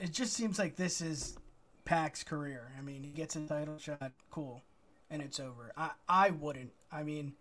[0.03, 1.37] it just seems like this is
[1.85, 2.73] Pac's career.
[2.77, 4.63] I mean, he gets a title shot, cool,
[5.09, 5.73] and it's over.
[5.77, 6.73] I I wouldn't.
[6.91, 7.35] I mean,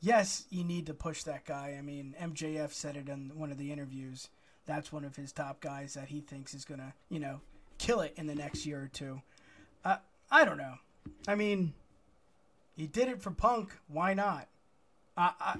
[0.00, 1.76] yes, you need to push that guy.
[1.78, 4.28] I mean, MJF said it in one of the interviews.
[4.66, 7.40] That's one of his top guys that he thinks is gonna, you know,
[7.78, 9.22] kill it in the next year or two.
[9.82, 9.96] Uh,
[10.30, 10.74] I don't know.
[11.26, 11.72] I mean,
[12.76, 13.72] he did it for Punk.
[13.88, 14.48] Why not?
[15.16, 15.56] I I,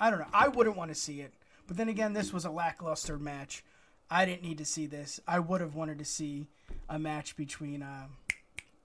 [0.00, 0.26] I don't know.
[0.32, 1.34] I wouldn't want to see it.
[1.68, 3.62] But then again, this was a lackluster match.
[4.10, 5.20] I didn't need to see this.
[5.26, 6.46] I would have wanted to see
[6.88, 8.06] a match between uh,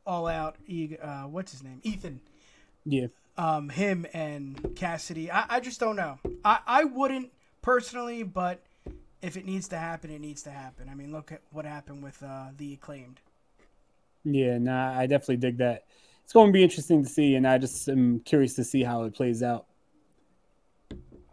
[0.06, 0.58] All Out.
[1.02, 1.80] Uh, what's his name?
[1.84, 2.22] Ethan.
[2.86, 3.08] Yeah.
[3.38, 5.32] Um, him and Cassidy.
[5.32, 6.20] I, I just don't know.
[6.44, 7.32] I, I wouldn't
[7.62, 8.62] personally, but
[9.22, 10.90] if it needs to happen, it needs to happen.
[10.90, 13.22] I mean, look at what happened with uh, the acclaimed.
[14.26, 15.86] Yeah, nah, I definitely dig that.
[16.24, 19.04] It's going to be interesting to see, and I just am curious to see how
[19.04, 19.66] it plays out.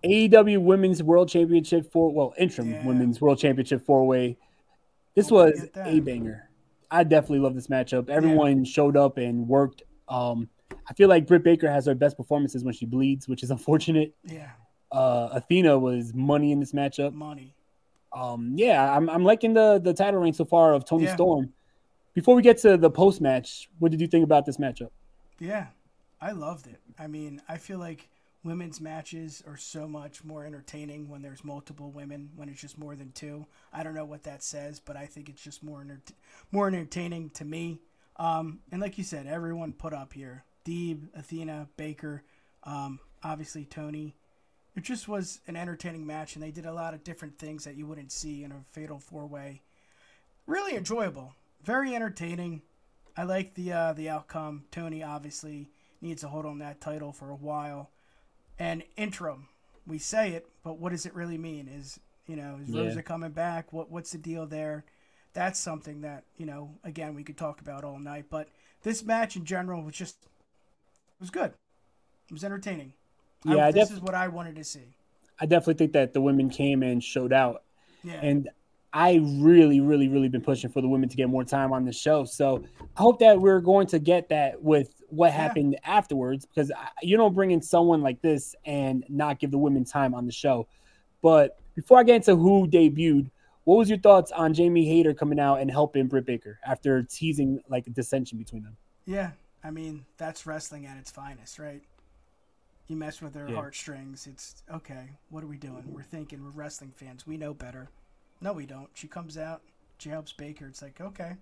[0.05, 2.87] AEW Women's World Championship for well interim yeah.
[2.87, 4.37] Women's World Championship four way.
[5.15, 6.49] This Don't was a banger.
[6.91, 8.09] I definitely love this matchup.
[8.09, 8.71] Everyone yeah.
[8.71, 9.83] showed up and worked.
[10.09, 10.49] Um,
[10.89, 14.15] I feel like Britt Baker has her best performances when she bleeds, which is unfortunate.
[14.25, 14.51] Yeah.
[14.91, 17.13] Uh, Athena was money in this matchup.
[17.13, 17.55] Money.
[18.13, 21.15] Um, yeah, I'm I'm liking the the title reign so far of Toni yeah.
[21.15, 21.53] Storm.
[22.13, 24.91] Before we get to the post match, what did you think about this matchup?
[25.39, 25.67] Yeah,
[26.21, 26.81] I loved it.
[26.99, 28.09] I mean, I feel like
[28.43, 32.97] women's matches are so much more entertaining when there's multiple women when it's just more
[32.97, 33.47] than two.
[33.73, 36.01] I don't know what that says but i think it's just more enter-
[36.51, 37.81] more entertaining to me.
[38.17, 40.45] Um, and like you said everyone put up here.
[40.65, 42.23] Deeb athena baker
[42.65, 44.17] um, obviously Toni.
[44.77, 47.77] It just was an entertaining match and they did a lot of different things that
[47.77, 49.63] you wouldn't see in a fatal four way.
[50.47, 51.35] Really enjoyable.
[51.63, 52.63] Very entertaining.
[53.17, 54.65] I like the uh, the outcome.
[54.71, 55.69] Toni obviously
[56.01, 57.91] needs to hold on that title for a while
[58.61, 59.49] and interim.
[59.87, 61.67] We say it, but what does it really mean?
[61.67, 62.83] Is you know, is yeah.
[62.83, 63.73] Rosa coming back?
[63.73, 64.85] What what's the deal there?
[65.33, 66.77] That's something that you know.
[66.85, 68.27] Again, we could talk about all night.
[68.31, 68.49] But
[68.85, 71.53] this match in general was just it was good.
[72.29, 72.93] It was entertaining.
[73.45, 74.95] Yeah, I, this def- is what I wanted to see.
[75.41, 77.63] I definitely think that the women came and showed out.
[78.05, 78.21] Yeah.
[78.23, 78.49] And
[78.93, 81.93] I really, really, really been pushing for the women to get more time on the
[81.93, 82.25] show.
[82.25, 82.63] So
[82.97, 85.91] I hope that we're going to get that with what happened yeah.
[85.97, 90.15] afterwards because you don't bring in someone like this and not give the women time
[90.15, 90.67] on the show.
[91.23, 93.31] But before I get into who debuted,
[93.65, 97.61] what was your thoughts on Jamie Hayter coming out and helping Britt Baker after teasing
[97.69, 98.77] like a dissension between them?
[99.05, 101.83] Yeah, I mean that's wrestling at its finest, right?
[102.89, 103.55] You mess with their yeah.
[103.55, 104.27] heartstrings.
[104.27, 105.11] It's okay.
[105.29, 105.85] What are we doing?
[105.87, 107.27] We're thinking we're wrestling fans.
[107.27, 107.89] We know better.
[108.41, 108.89] No, we don't.
[108.95, 109.63] She comes out.
[109.99, 110.67] She helps Baker.
[110.67, 111.33] It's like okay,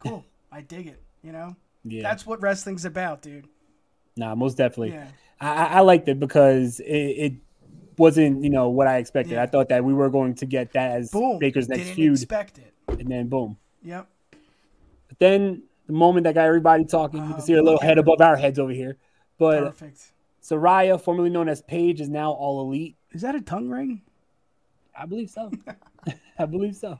[0.00, 0.24] cool.
[0.52, 1.00] I dig it.
[1.22, 1.56] You know.
[1.84, 2.02] Yeah.
[2.02, 3.46] That's what wrestling's about, dude.
[4.16, 4.90] Nah, most definitely.
[4.90, 5.08] Yeah.
[5.40, 7.32] I, I liked it because it, it
[7.96, 9.34] wasn't, you know, what I expected.
[9.34, 9.42] Yeah.
[9.42, 11.38] I thought that we were going to get that as boom.
[11.38, 12.12] Baker's next Didn't feud.
[12.14, 12.74] Expect it.
[12.88, 13.56] And then boom.
[13.82, 14.08] Yep.
[15.08, 17.98] But then the moment that got everybody talking, uh, you can see a little head
[17.98, 18.96] above our heads over here.
[19.38, 20.12] But perfect.
[20.42, 22.96] Saraya, formerly known as Paige, is now all elite.
[23.12, 24.02] Is that a tongue ring?
[24.96, 25.52] I believe so.
[26.38, 26.98] I believe so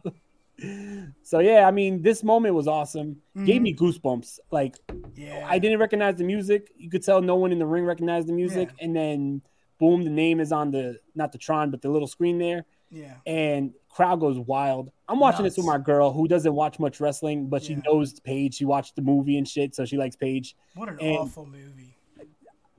[1.22, 3.16] so yeah, I mean, this moment was awesome.
[3.36, 3.44] Mm-hmm.
[3.44, 4.40] Gave me goosebumps.
[4.50, 4.76] Like,
[5.14, 5.46] yeah.
[5.48, 6.70] I didn't recognize the music.
[6.76, 8.84] You could tell no one in the ring recognized the music, yeah.
[8.84, 9.42] and then
[9.78, 12.64] boom, the name is on the not the Tron, but the little screen there.
[12.90, 13.14] Yeah.
[13.26, 14.90] And crowd goes wild.
[15.08, 15.56] I'm watching Nuts.
[15.56, 17.82] this with my girl who doesn't watch much wrestling, but she yeah.
[17.84, 18.54] knows Paige.
[18.54, 20.56] She watched the movie and shit, so she likes Paige.
[20.74, 21.96] What an and awful movie.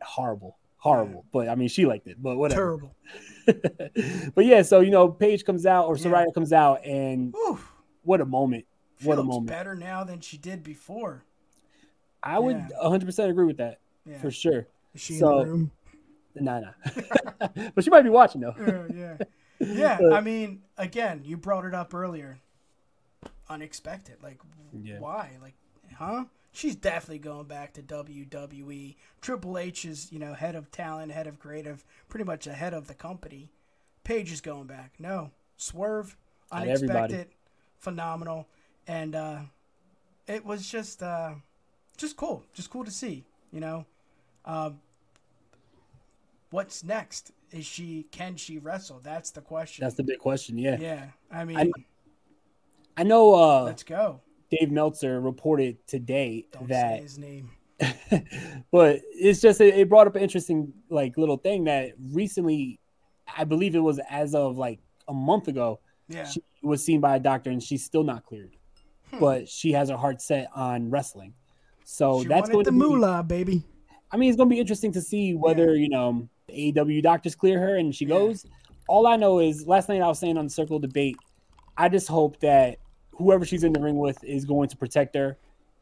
[0.02, 0.58] Horrible.
[0.80, 1.26] Horrible.
[1.32, 2.62] But I mean she liked it, but whatever.
[2.62, 2.96] Terrible.
[4.36, 6.34] but yeah, so you know, Paige comes out or Saraya yeah.
[6.34, 7.72] comes out, and Oof.
[8.04, 8.66] what a moment!
[9.00, 9.48] She what a moment!
[9.48, 11.24] Better now than she did before.
[12.24, 12.40] I yeah.
[12.40, 14.20] would 100 percent agree with that yeah.
[14.20, 14.68] for sure.
[14.94, 15.72] Is she so, in the room?
[16.36, 17.48] Nah, nah.
[17.76, 18.56] but she might be watching though.
[18.94, 19.18] yeah,
[19.60, 19.98] yeah.
[20.00, 22.40] yeah I mean, again, you brought it up earlier.
[23.50, 24.18] Unexpected.
[24.24, 24.40] Like,
[24.72, 25.32] why?
[25.42, 25.56] Like,
[25.94, 26.26] huh?
[26.52, 28.96] She's definitely going back to WWE.
[29.22, 32.88] Triple H is, you know, head of talent, head of creative, pretty much ahead of
[32.88, 33.50] the company.
[34.04, 34.94] Paige is going back.
[35.00, 36.18] No, Swerve,
[36.52, 37.28] unexpected,
[37.78, 38.48] phenomenal,
[38.88, 39.40] and uh,
[40.28, 41.34] it was just, uh,
[41.98, 43.26] just cool, just cool to see.
[43.52, 43.86] You know,
[44.46, 44.80] um,
[46.52, 47.32] what's next?
[47.52, 49.00] Is she can she wrestle?
[49.02, 49.84] That's the question.
[49.84, 50.58] That's the big question.
[50.58, 50.78] Yeah.
[50.80, 51.06] Yeah.
[51.32, 51.72] I mean, I,
[52.96, 53.34] I know.
[53.34, 54.22] Uh, let's go.
[54.52, 57.52] Dave Meltzer reported today Don't that his name.
[58.72, 62.80] but it's just it brought up an interesting like little thing that recently,
[63.38, 65.80] I believe it was as of like a month ago.
[66.10, 66.26] Yeah.
[66.26, 68.58] She was seen by a doctor and she's still not cleared,
[69.12, 69.20] hmm.
[69.20, 71.34] but she has her heart set on wrestling.
[71.86, 73.64] So she that's going the to moolah, baby.
[74.12, 75.84] I mean, it's going to be interesting to see whether yeah.
[75.84, 78.16] you know the AEW doctors clear her and she yeah.
[78.16, 78.46] goes.
[78.88, 81.16] All I know is last night I was saying on the Circle Debate,
[81.78, 82.80] I just hope that
[83.20, 85.38] whoever she's in the ring with is going to protect her.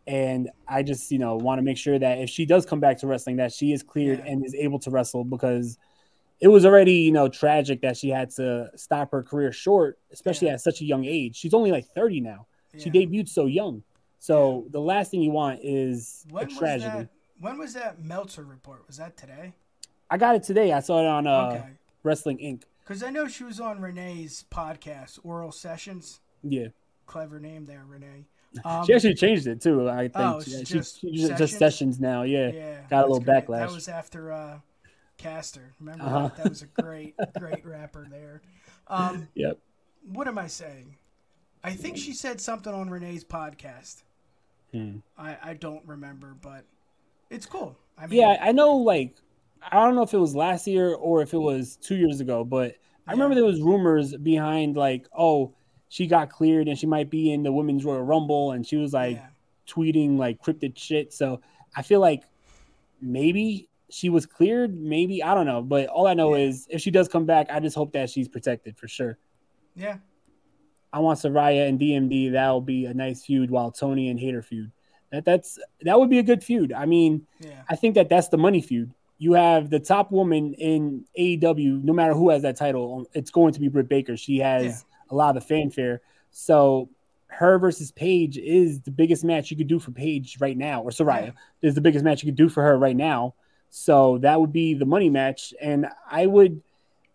[0.08, 2.98] And I just, you know, want to make sure that if she does come back
[3.00, 4.32] to wrestling, that she is cleared yeah.
[4.32, 5.78] and is able to wrestle because
[6.40, 10.48] it was already, you know, tragic that she had to stop her career short, especially
[10.48, 10.56] yeah.
[10.56, 11.36] at such a young age.
[11.36, 12.48] She's only like 30 now.
[12.74, 12.84] Yeah.
[12.84, 13.84] She debuted so young.
[14.20, 16.86] So the last thing you want is when a tragedy.
[16.86, 17.10] Was that,
[17.40, 18.88] when was that Meltzer report?
[18.88, 19.54] Was that today?
[20.10, 20.72] I got it today.
[20.72, 21.64] I saw it on uh, okay.
[22.02, 22.64] Wrestling Inc.
[22.84, 26.22] Because I know she was on Renee's podcast, Oral Sessions.
[26.42, 26.68] Yeah
[27.08, 28.26] clever name there, Renee.
[28.66, 29.88] Um, she actually changed it too.
[29.88, 31.38] I think oh, she, just, she, sessions?
[31.38, 32.24] just sessions now.
[32.24, 33.46] Yeah, yeah got a little great.
[33.46, 33.68] backlash.
[33.68, 34.60] That was after uh,
[35.18, 35.74] Caster.
[35.80, 36.20] Remember uh-huh.
[36.30, 36.38] that?
[36.38, 38.42] that was a great, great rapper there.
[38.88, 39.60] Um, yep.
[40.12, 40.96] What am I saying?
[41.64, 44.04] I think she said something on Renee's podcast.
[44.72, 44.98] Hmm.
[45.18, 46.64] I, I don't remember, but
[47.30, 47.78] it's cool.
[47.98, 48.78] I mean, yeah, I know.
[48.78, 49.16] Like,
[49.62, 52.44] I don't know if it was last year or if it was two years ago,
[52.44, 52.76] but
[53.08, 55.54] I remember there was rumors behind like, oh,
[55.90, 58.94] she got cleared and she might be in the women's Royal Rumble, and she was
[58.94, 59.28] like Yeah.
[59.68, 61.14] tweeting like cryptid shit.
[61.14, 61.42] So
[61.76, 62.24] I feel like
[63.02, 64.76] maybe she was cleared.
[64.76, 67.60] Maybe I don't know, but all I know is if she does come back, I
[67.60, 69.18] just hope that she's protected for sure.
[69.76, 69.98] yeah,
[70.92, 72.32] I want Saraya and DMD.
[72.32, 74.72] That will be a nice feud, while Toni and Hayter feud.
[75.12, 76.74] That that's that would be a good feud.
[76.74, 77.62] I mean, Yeah.
[77.70, 78.92] I think that that's the money feud.
[79.20, 81.84] You have the top woman in AEW.
[81.84, 84.18] No matter who has that title, it's going to be Britt Baker.
[84.18, 84.97] She has Yeah.
[85.10, 86.02] A lot of the fanfare.
[86.32, 86.90] So
[87.28, 90.92] her versus Paige is the biggest match you could do for Paige right now, or
[90.92, 93.34] Saraya is the biggest match you could do for her right now.
[93.70, 96.62] So that would be the money match, and I would,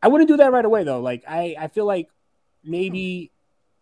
[0.03, 1.01] I wouldn't do that right away though.
[1.01, 2.09] Like I, I feel like
[2.63, 3.31] maybe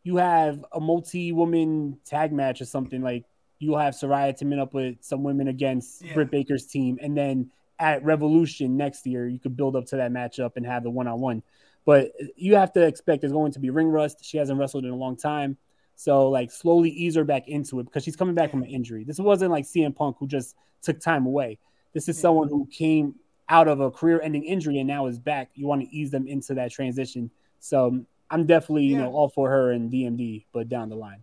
[0.04, 3.24] you have a multi-woman tag match or something like
[3.58, 6.14] you'll have Saraya teaming up with some women against Yeah.
[6.14, 10.12] Britt Baker's team, and then at Revolution next year you could build up to that
[10.12, 11.42] matchup and have the one-on-one.
[11.84, 14.24] But you have to expect there's going to be ring rust.
[14.24, 15.56] She hasn't wrestled in a long time.
[15.96, 19.04] So like slowly ease her back into it because she's coming back from an injury.
[19.04, 21.58] This wasn't like CM Punk who just took time away.
[21.92, 23.14] This is someone who came
[23.48, 25.50] out of a career-ending injury and now is back.
[25.54, 27.30] You want to ease them into that transition.
[27.58, 31.22] So I'm definitely you know all for her and DMD, but down the line.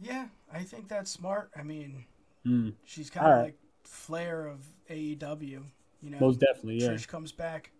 [0.00, 0.26] yeah.
[0.52, 1.50] I think that's smart.
[1.58, 2.04] I mean,
[2.46, 2.74] Mm.
[2.84, 3.44] she's kind of All right.
[3.46, 5.64] like Flair of AEW.
[6.00, 6.90] You know, Most definitely, yeah.
[6.90, 7.72] Trish comes back,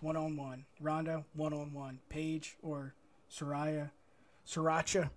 [0.00, 0.64] one on one.
[0.80, 2.00] Ronda, one on one.
[2.08, 2.94] Paige or
[3.30, 3.90] Saraya,
[4.46, 5.10] Sriracha,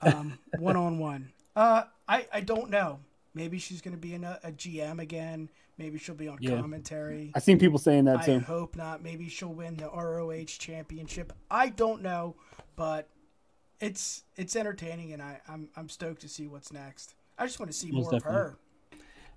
[0.00, 1.32] um, one on one.
[1.54, 3.00] Uh, I I don't know.
[3.34, 5.48] Maybe she's gonna be in a, a GM again.
[5.78, 6.60] Maybe she'll be on Yeah.
[6.60, 7.32] commentary.
[7.34, 8.34] I've seen people saying that I too.
[8.36, 9.02] I hope not.
[9.02, 11.32] Maybe she'll win the ROH championship.
[11.50, 12.36] I don't know,
[12.76, 13.08] but
[13.80, 17.14] it's it's entertaining, and I I'm I'm stoked to see what's next.
[17.38, 18.40] I just want to see Most more definitely.
[18.40, 18.58] of her.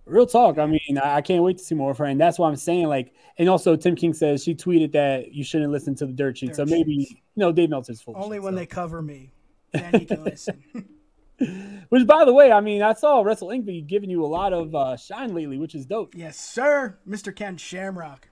[0.05, 0.59] Real talk.
[0.59, 2.55] I mean, I I can't wait to see more of her, and that's why I'm
[2.55, 3.13] saying like.
[3.37, 6.55] And also, Tim King says she tweeted that you shouldn't listen to the dirt sheet.
[6.55, 8.15] so Dirt maybe you know Dave Meltzer's full.
[8.15, 8.57] Only shit, when so.
[8.57, 9.31] they cover me,
[9.73, 10.63] then you can listen.
[11.89, 13.65] Which, by the way, I mean, I saw Wrestle Inc.
[13.65, 16.13] be giving you a lot of uh, shine lately, which is dope.
[16.15, 17.35] yes, sir, Mr.
[17.35, 18.29] Ken Shamrock.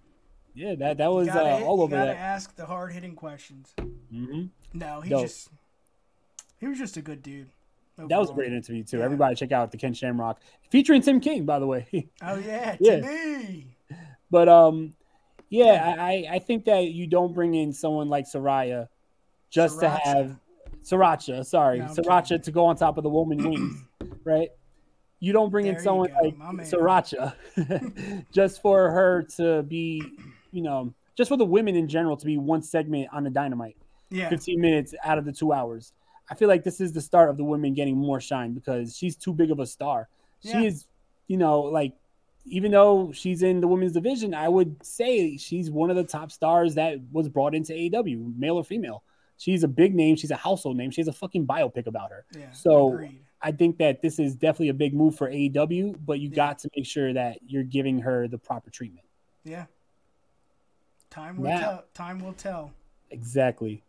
[0.56, 2.18] Yeah, that that was gotta, uh, all you over gotta that.
[2.18, 3.74] ask the hard hitting questions.
[4.10, 5.24] hmm No, he Dope.
[5.24, 5.50] just
[6.60, 7.50] he was just a good dude.
[7.98, 9.02] That was a great interview too.
[9.02, 10.40] Everybody check out the Ken Shamrock
[10.72, 11.88] featuring Tim King, by the way.
[12.22, 13.48] Oh yeah, Yeah.
[14.32, 14.96] But um,
[15.50, 18.88] yeah, I, I think that you don't bring in someone like Saraya
[19.52, 20.40] just to have
[20.84, 23.84] Sriracha, sorry, No, Sriracha to go on top of the woman wings,
[24.24, 24.50] right?
[25.20, 26.68] You don't bring There in someone go, like.
[26.68, 30.04] Sriracha just for her to be,
[30.52, 33.78] you know, just for the women in general to be one segment on the Dynamite.
[34.10, 34.30] Yeah.
[34.30, 35.94] 15 minutes out of the two hours.
[36.30, 39.16] I feel like this is the start of the women getting more shine because she's
[39.16, 40.08] too big of a star.
[40.42, 40.60] Yeah.
[40.60, 40.86] She is,
[41.28, 41.94] you know, like
[42.46, 46.32] even though she's in the women's division, I would say she's one of the top
[46.32, 49.04] stars that was brought into AEW, male or female.
[49.38, 50.16] She's a big name.
[50.16, 50.92] She's a household name.
[50.92, 52.26] She has a fucking biopic about her.
[52.38, 53.20] Yeah, so agreed.
[53.42, 56.70] I think that this is definitely a big move for AEW, but you got to
[56.76, 59.06] make sure that you're giving her the proper treatment.
[59.44, 59.66] Yeah.
[61.10, 61.84] Time will Now- tell.
[61.94, 62.72] Time will tell.
[63.12, 63.84] Exactly.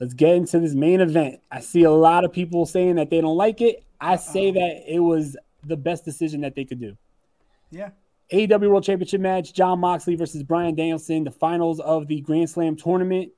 [0.00, 1.40] Let's get into this main event.
[1.50, 3.84] I see a lot of people saying that they don't like it.
[4.00, 6.96] I say that it was the best decision that they could do.
[7.70, 7.90] Yeah.
[8.32, 12.76] AEW World Championship match: Jon Moxley versus Bryan Danielson, the finals of the Grand Slam
[12.76, 13.32] tournament.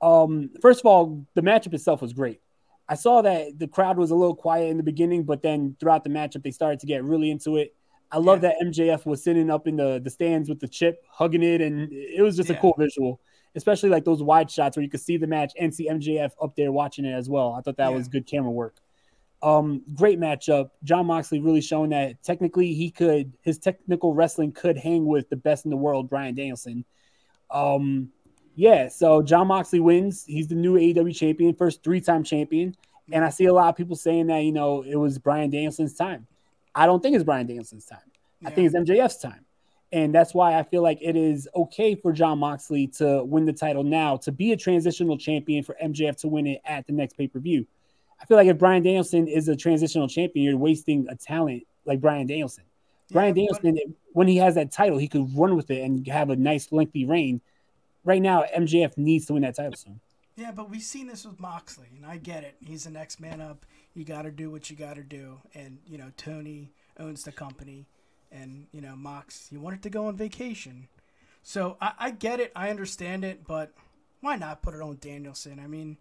[0.00, 2.40] Um, first of all, the matchup itself was great.
[2.88, 6.02] I saw that the crowd was a little quiet in the beginning, but then throughout
[6.02, 7.74] the matchup, they started to get really into it.
[8.10, 11.44] I love that MJF was sitting up in the, the stands with the chip, hugging
[11.44, 13.20] it, and it was just a cool visual,
[13.56, 16.54] especially like those wide shots where you could see the match and see MJF up
[16.56, 17.52] there watching it as well.
[17.52, 17.96] I thought that Yeah.
[17.96, 18.76] was good camera work.
[19.42, 20.70] Um, great matchup.
[20.84, 25.36] Jon Moxley really showing that technically he could, his technical wrestling could hang with the
[25.36, 26.84] best in the world, Bryan Danielson.
[27.50, 28.12] Um,
[28.54, 30.24] yeah, so Jon Moxley wins.
[30.26, 32.76] He's the new AEW champion, first three time champion.
[33.12, 35.94] And I see a lot of people saying that, you know, it was Bryan Danielson's
[35.94, 36.26] time.
[36.74, 37.98] I don't think it's Bryan Danielson's time.
[38.44, 39.44] I think it's MJF's time.
[39.92, 43.52] And that's why I feel like it is okay for Jon Moxley to win the
[43.52, 47.16] title now, to be a transitional champion for MJF to win it at the next
[47.16, 47.66] pay per view.
[48.20, 52.00] I feel like if Bryan Danielson is a transitional champion, you're wasting a talent like
[52.00, 52.64] Bryan Danielson.
[53.10, 53.78] Bryan Danielson,
[54.12, 57.04] when he has that title, he could run with it and have a nice lengthy
[57.04, 57.40] reign.
[58.04, 60.00] Right now, MJF needs to win that title soon.
[60.36, 62.56] Yeah, but we've seen this with Moxley, and I get it.
[62.64, 63.66] He's the next man up.
[63.94, 67.32] You got to do what you got to do, and you know Tony owns the
[67.32, 67.86] company,
[68.32, 70.88] and you know Mox, he wanted to go on vacation,
[71.42, 72.52] so I, I get it.
[72.54, 73.72] I understand it, but
[74.20, 75.58] Why not put it on Danielson?
[75.58, 75.96] I mean,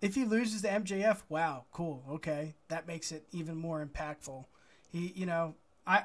[0.00, 4.44] if he loses to MJF, wow, cool, okay, that makes it even more impactful.
[4.92, 5.54] He, you know,
[5.86, 5.96] I,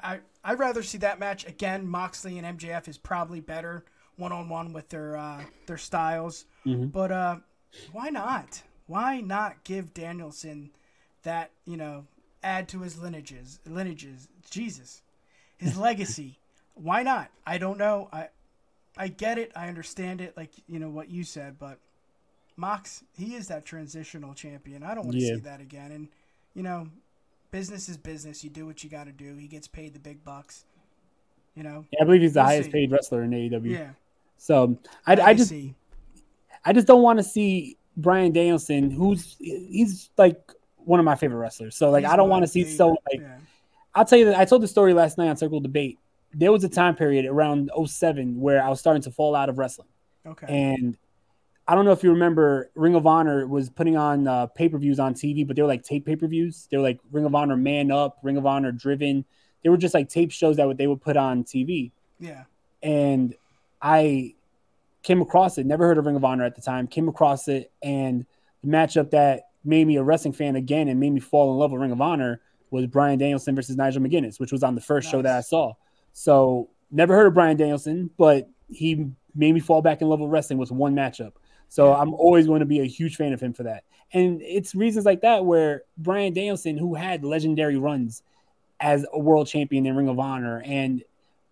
[0.42, 1.86] I I'd rather see that match again.
[1.86, 3.84] Moxley and MJF is probably better
[4.16, 6.90] one on one with their uh, their styles, Mhm.
[6.92, 7.36] but uh,
[7.92, 8.62] why not?
[8.86, 10.70] Why not give Danielson
[11.22, 12.06] that you know
[12.42, 14.28] add to his lineages lineages?
[14.50, 15.02] Jesus,
[15.64, 16.38] his legacy.
[16.74, 17.30] Why not?
[17.46, 18.08] I don't know.
[18.12, 18.28] I
[18.96, 19.52] I get it.
[19.56, 20.36] I understand it.
[20.36, 21.78] Like you know what you said, but
[22.56, 24.82] Mox, he is that transitional champion.
[24.82, 25.34] I don't want to Yeah.
[25.34, 25.90] see that again.
[25.92, 26.08] And
[26.54, 26.88] you know,
[27.50, 28.44] business is business.
[28.44, 29.36] You do what you got to do.
[29.36, 30.64] He gets paid the big bucks.
[31.54, 31.84] You know.
[31.92, 32.72] Yeah, I believe he's the We'll highest see.
[32.72, 33.70] paid wrestler in AEW.
[33.70, 33.90] Yeah.
[34.38, 35.52] So I, I just.
[36.66, 41.38] I just don't want to see Bryan Danielson, who's he's like one of my favorite
[41.38, 41.76] wrestlers.
[41.76, 43.36] So like He's I don't want to see so like yeah.
[43.94, 45.98] I'll tell you that I told the story last night on Circle Debate.
[46.32, 49.58] There was a time period around 07 where I was starting to fall out of
[49.58, 49.88] wrestling.
[50.26, 50.46] Okay.
[50.48, 50.98] And
[51.66, 54.78] I don't know if you remember, Ring of Honor was putting on uh, pay per
[54.78, 56.66] views on TV, but they were like tape pay per views.
[56.70, 59.24] They were like Ring of Honor Man Up, Ring of Honor Driven.
[59.62, 61.92] They were just like tape shows that they would put on TV.
[62.18, 62.44] Yeah.
[62.82, 63.34] And
[63.80, 64.34] I
[65.02, 67.70] came across it, never heard of Ring of Honor at the time, came across it,
[67.82, 68.26] and
[68.62, 71.70] the matchup that made me a wrestling fan again and made me fall in love
[71.70, 72.40] with Ring of Honor
[72.70, 75.74] was Bryan Danielson versus Nigel McGuinness, which was on the first show that I saw.
[76.12, 80.30] So never heard of Bryan Danielson, but he made me fall back in love with
[80.30, 81.32] wrestling with one matchup.
[81.68, 83.84] So I'm always going to be a huge fan of him for that.
[84.12, 88.22] And it's reasons like that where Bryan Danielson, who had legendary runs
[88.80, 91.02] as a world champion in Ring of Honor, and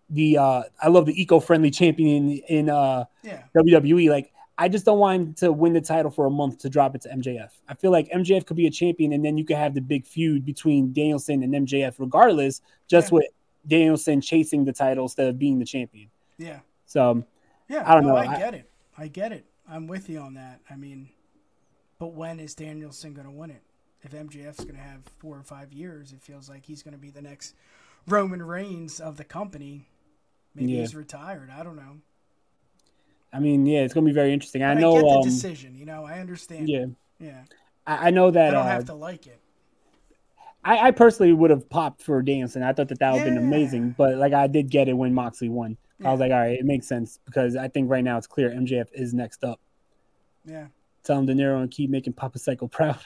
[0.09, 3.43] the uh I love the eco-friendly champion in uh Yeah.
[3.55, 4.09] WWE.
[4.09, 6.93] Like I just don't want him to win the title for a month to drop
[6.95, 7.49] it to MJF.
[7.67, 10.05] I feel like MJF could be a champion, and then you could have the big
[10.05, 13.15] feud between Danielson and MJF, regardless, just Yeah.
[13.15, 13.25] with
[13.67, 16.09] Danielson chasing the title instead of being the champion.
[16.37, 16.59] Yeah.
[16.85, 17.23] So
[17.67, 18.15] Yeah, I don't no, know.
[18.17, 18.69] I I- get it.
[18.97, 19.45] I get it.
[19.67, 20.59] I'm with you on that.
[20.69, 21.09] I mean,
[21.97, 23.63] but when is Danielson going to win it?
[24.03, 26.99] If MJF's going to have four or five years, it feels like he's going to
[26.99, 27.55] be the next
[28.07, 29.87] Roman Reigns of the company.
[30.53, 30.81] Maybe Yeah.
[30.81, 31.49] he's retired.
[31.49, 32.01] I don't know.
[33.33, 34.63] I mean, yeah, it's gonna be very interesting.
[34.63, 34.91] I know.
[34.91, 35.75] I get the um, decision.
[35.75, 36.69] You know, I understand.
[36.69, 36.85] Yeah,
[37.19, 37.41] Yeah.
[37.87, 38.49] I, I know that.
[38.49, 39.39] I don't uh, have to like it.
[40.63, 42.63] I, I personally would have popped for Danielson.
[42.63, 45.13] I thought that that would have been amazing, but like I did get it when
[45.13, 45.77] Moxley won.
[46.05, 48.49] I was like, all right, it makes sense because I think right now it's clear
[48.49, 49.59] MJF is next up.
[50.45, 50.67] Yeah.
[51.03, 52.99] Tell him De Niro and keep making Papa Psycho proud.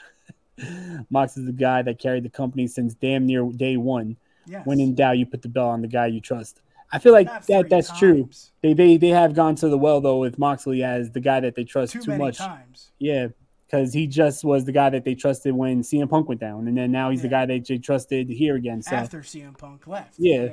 [1.09, 4.17] Mox is the guy that carried the company since damn near day one.
[4.47, 4.65] Yes.
[4.65, 6.61] When in doubt, you put the bell on the guy you trust.
[6.91, 8.29] I feel like that that's true.
[8.61, 11.55] They, they they have gone to the well though with Moxley as the guy that
[11.55, 12.37] they trust Too too, much.
[12.37, 12.91] times.
[12.97, 13.27] Yeah,
[13.65, 16.77] because he just was the guy that they trusted when CM Punk went down, and
[16.77, 18.81] then now he's the guy that they trusted here again.
[18.81, 20.15] So After CM Punk left.
[20.17, 20.49] Yeah.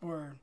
[0.00, 0.36] Or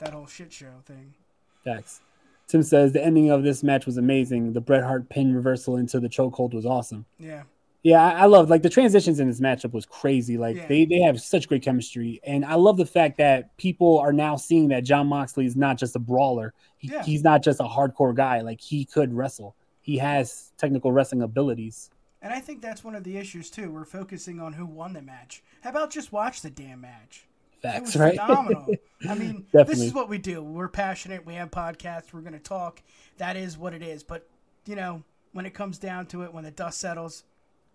[0.00, 1.14] that whole shit show thing.
[1.62, 2.00] Facts.
[2.46, 4.52] Tim says the ending of this match was amazing.
[4.52, 7.06] The Bret Hart pin reversal into the chokehold was awesome.
[7.18, 7.44] Yeah.
[7.84, 10.38] Yeah, I, love like the transitions in this matchup was crazy.
[10.38, 10.66] Like Yeah.
[10.66, 14.36] they they have such great chemistry, and I love the fact that people are now
[14.36, 16.54] seeing that Jon Moxley is not just a brawler.
[16.78, 17.02] He, Yeah.
[17.02, 18.40] He's not just a hardcore guy.
[18.40, 19.54] Like he could wrestle.
[19.82, 21.90] He has technical wrestling abilities.
[22.22, 23.70] And I think that's one of the issues too.
[23.70, 25.42] We're focusing on who won the match.
[25.60, 27.26] How about just watch the damn match?
[27.60, 28.18] Facts, it was right?
[28.18, 28.74] phenomenal.
[29.08, 30.42] I mean, this is what we do.
[30.42, 31.26] We're passionate.
[31.26, 32.14] We have podcasts.
[32.14, 32.82] We're going to talk.
[33.18, 34.02] That is what it is.
[34.02, 34.26] But
[34.64, 37.24] you know, when it comes down to it, when the dust settles,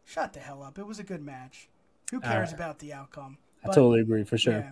[0.10, 0.80] shut the hell up.
[0.80, 1.70] It was a good match.
[2.12, 2.56] Who cares right.
[2.56, 3.38] about the outcome?
[3.64, 4.54] I totally agree, for sure.
[4.54, 4.72] Yeah.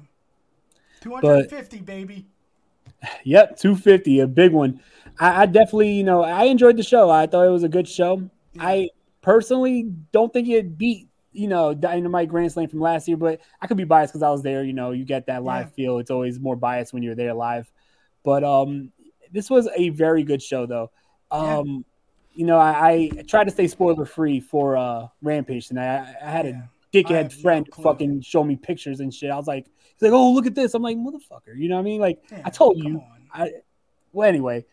[1.02, 2.26] 250, baby.
[3.26, 4.82] Yep, 250, a big one.
[5.20, 7.12] I, I definitely, you know, I enjoyed the show.
[7.12, 8.28] I thought it was a good show.
[8.60, 8.90] I
[9.22, 13.68] personally don't think it beat, you know, Dynamite Grand Slam from last year, but I
[13.68, 14.64] could be biased because I was there.
[14.64, 15.72] You know, you get that live Yeah.
[15.74, 16.00] feel.
[16.00, 17.72] It's always more biased when you're there live.
[18.24, 18.92] But um,
[19.32, 20.90] this was a very good show, though.
[21.30, 21.86] Um,
[22.38, 26.30] you know, I, I tried to stay spoiler free for uh Rampage, and I, I
[26.30, 29.32] had a dickhead friend fucking show me pictures and shit.
[29.32, 30.76] I was like, he's like, oh, look at this.
[30.76, 32.00] I'm like, motherfucker, you know what I mean?
[32.00, 33.02] Like, I told you.
[33.34, 33.52] I
[34.14, 34.66] well, anyway.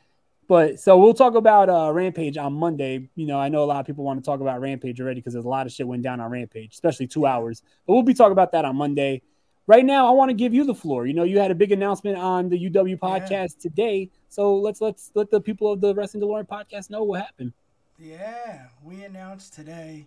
[0.47, 3.09] But so we'll talk about uh Rampage on Monday.
[3.15, 5.33] You know, I know a lot of people want to talk about Rampage already because
[5.33, 7.63] there's a lot of shit went down on Rampage, especially two hours.
[7.87, 9.23] But we'll be talking about that on Monday.
[9.67, 11.07] Right now, I want to give you the floor.
[11.07, 14.11] You know, you had a big announcement on the UW podcast today.
[14.29, 17.55] So let's let's let the people of the Wrestling DeLorean podcast know what happened.
[17.99, 20.07] Yeah, we announced today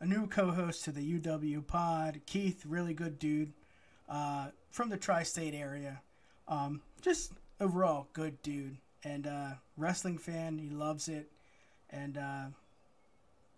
[0.00, 3.52] a new co-host to the UW pod, Keith, really good dude,
[4.08, 6.00] uh, from the tri-state area.
[6.48, 10.56] Um, just overall good dude and uh, wrestling fan.
[10.56, 11.28] He loves it,
[11.90, 12.44] and uh,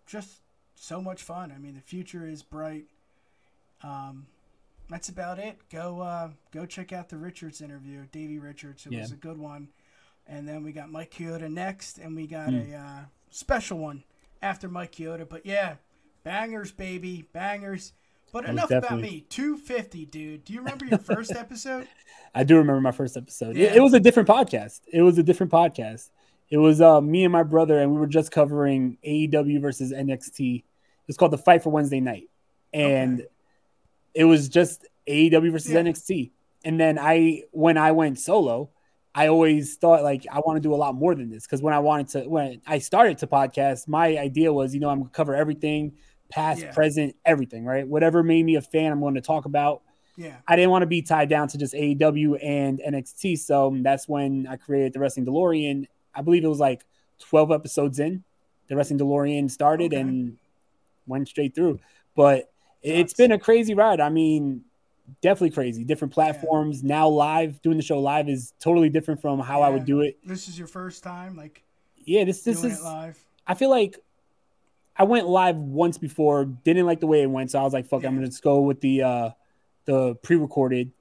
[0.05, 0.39] just
[0.75, 1.53] so much fun.
[1.55, 2.83] I mean, the future is bright.
[3.81, 4.27] Um,
[4.89, 5.57] that's about it.
[5.71, 8.85] Go uh, go check out the Richards interview, Davey Richards.
[8.85, 9.69] It was a good one.
[10.29, 12.73] and then we got Mike Chioda next, and we got Mm.
[12.73, 14.03] a uh, special one
[14.41, 15.27] after Mike Chioda.
[15.27, 15.75] But yeah,
[16.23, 17.93] bangers, baby, bangers.
[18.33, 18.97] But enough definitely.
[19.07, 19.21] about me.
[19.29, 20.43] Two fifty, dude.
[20.43, 21.87] Do you remember your first episode?
[22.35, 23.55] I do remember my first episode.
[23.55, 23.75] It- Yeah.
[23.75, 24.81] It, was a different podcast.
[24.91, 26.09] It was a different podcast.
[26.49, 30.63] It was uh, me and my brother, and we were just covering AEW versus NXT.
[31.07, 32.29] It's called the Fight for Wednesday Night,
[32.73, 33.25] and
[34.17, 35.81] it was just AEW versus Yeah.
[35.81, 36.31] NXT.
[36.65, 38.69] And then I, when I went solo,
[39.13, 41.73] I always thought like I want to do a lot more than this because when
[41.73, 45.09] I wanted to, when I started to podcast, my idea was, you know, I'm gonna
[45.11, 45.93] cover everything,
[46.29, 46.71] past, Yeah.
[46.73, 47.87] present, everything, right?
[47.87, 49.81] Whatever made me a fan, I'm going to talk about.
[50.17, 50.35] Yeah.
[50.47, 53.37] I didn't want to be tied down to just AEW and NXT.
[53.37, 55.87] So that's when I created the Wrestling DeLorean.
[56.13, 56.83] I believe it was like
[57.19, 58.23] 12 episodes in.
[58.67, 60.01] The Wrestling DeLorean started Okay.
[60.01, 60.37] and
[61.05, 61.79] went straight through.
[62.15, 62.51] But
[62.81, 63.99] it's been a crazy ride.
[63.99, 64.63] I mean,
[65.21, 65.83] definitely crazy.
[65.83, 66.83] Different platforms.
[66.83, 70.17] Now live, doing the show live is totally different from how I would do it.
[70.23, 71.63] This is your first time, like
[72.05, 73.17] Yeah, this this doing is live.
[73.45, 73.97] I feel like
[74.97, 77.87] I went live once before, didn't like the way it went, so I was like,
[77.87, 79.29] "Fuck, it, I'm gonna just go with the uh
[79.85, 80.91] the pre-recorded."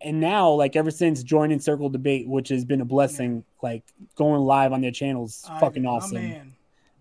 [0.00, 3.82] And now, like ever since joining Circle Debate, which has been a blessing, like
[4.14, 6.54] going live on their channels, fucking Ivan, awesome.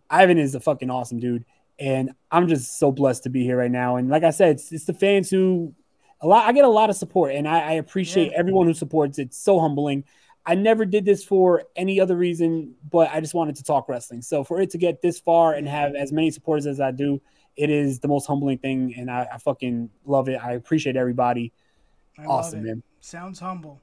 [0.09, 1.45] Ivan is a fucking awesome dude,
[1.79, 3.97] and I'm just so blessed to be here right now.
[3.97, 5.73] And like I said, it's, it's the fans who
[6.21, 6.47] a lot.
[6.47, 9.19] I get a lot of support, and I, I appreciate everyone who supports.
[9.19, 10.03] It's so humbling.
[10.45, 14.21] I never did this for any other reason, but I just wanted to talk wrestling.
[14.21, 17.21] So for it to get this far and have as many supporters as I do,
[17.57, 20.43] it is the most humbling thing, and I, I fucking love it.
[20.43, 21.51] I appreciate everybody.
[22.17, 22.83] I awesome, man.
[23.01, 23.81] Sounds humble.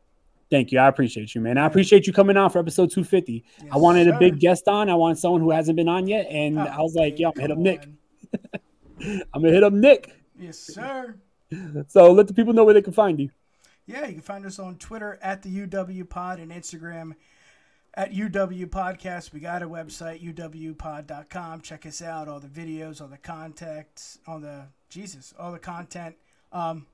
[0.54, 0.78] Thank you.
[0.78, 1.58] I appreciate you, man.
[1.58, 3.42] I appreciate you coming on for episode 250.
[3.72, 4.88] I wanted a big guest on.
[4.88, 6.28] I wanted someone who hasn't been on yet.
[6.30, 7.88] And I was like, yo, I'm going to hit up Nick.
[9.34, 10.14] I'm going to hit up Nick.
[10.38, 11.16] Yes, sir.
[11.88, 13.30] So let the people know where they can find you.
[13.84, 17.16] Yeah, you can find us on Twitter at the UW Pod and Instagram
[17.94, 19.32] at UW Podcast.
[19.32, 21.62] We got a website, uwpod.com.
[21.62, 26.14] Check us out, all the videos, all the contacts, all the Jesus, all the content.
[26.52, 26.86] Um,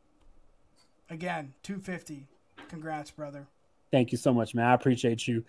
[1.11, 2.27] again, 250.
[2.71, 3.47] Congrats, brother.
[3.91, 4.67] Thank you so much, man.
[4.67, 5.45] I appreciate you.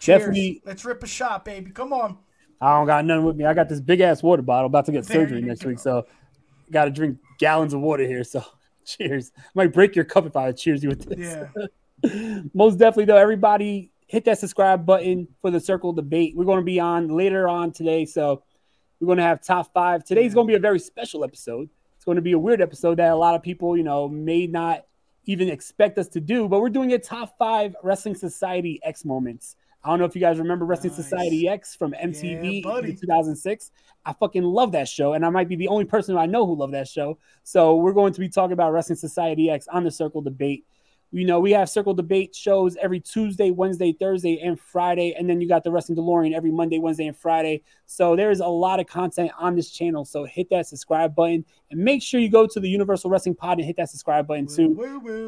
[0.00, 0.20] Cheers.
[0.20, 1.70] Definitely, Let's rip a shot, baby.
[1.70, 2.18] Come on.
[2.60, 3.46] I don't got nothing with me.
[3.46, 5.70] I got this big ass water bottle about to get There surgery next go.
[5.70, 5.78] week.
[5.78, 6.06] So
[6.70, 8.22] got to drink gallons of water here.
[8.22, 8.44] So
[8.84, 9.32] cheers.
[9.54, 11.48] Might break your cup if I cheers you with this.
[12.04, 12.42] Yeah.
[12.54, 16.36] Most definitely, though, everybody hit that subscribe button for the circle debate.
[16.36, 18.04] We're going to be on later on today.
[18.04, 18.42] So
[19.00, 20.04] we're going to have top five.
[20.04, 21.70] Today's going to be a very special episode.
[21.96, 24.46] It's going to be a weird episode that a lot of people, you know, may
[24.46, 24.84] not
[25.28, 29.56] even expect us to do, but we're doing a top five Wrestling Society X moments.
[29.84, 32.90] I don't know if you guys remember Wrestling Society X from MTV buddy.
[32.90, 33.70] in 2006.
[34.06, 36.56] I fucking love that show, and I might be the only person I know who
[36.56, 37.18] love that show.
[37.44, 40.66] So we're going to be talking about Wrestling Society X on the Circle Debate.
[41.10, 45.14] You know, we have Circle Debate shows every Tuesday, Wednesday, Thursday, and Friday.
[45.18, 47.62] And then you got the Wrestling DeLorean every Monday, Wednesday, and Friday.
[47.86, 50.04] So there's a lot of content on this channel.
[50.04, 53.58] So hit that subscribe button and make sure you go to the Universal Wrestling Pod
[53.58, 54.74] and hit that subscribe button too.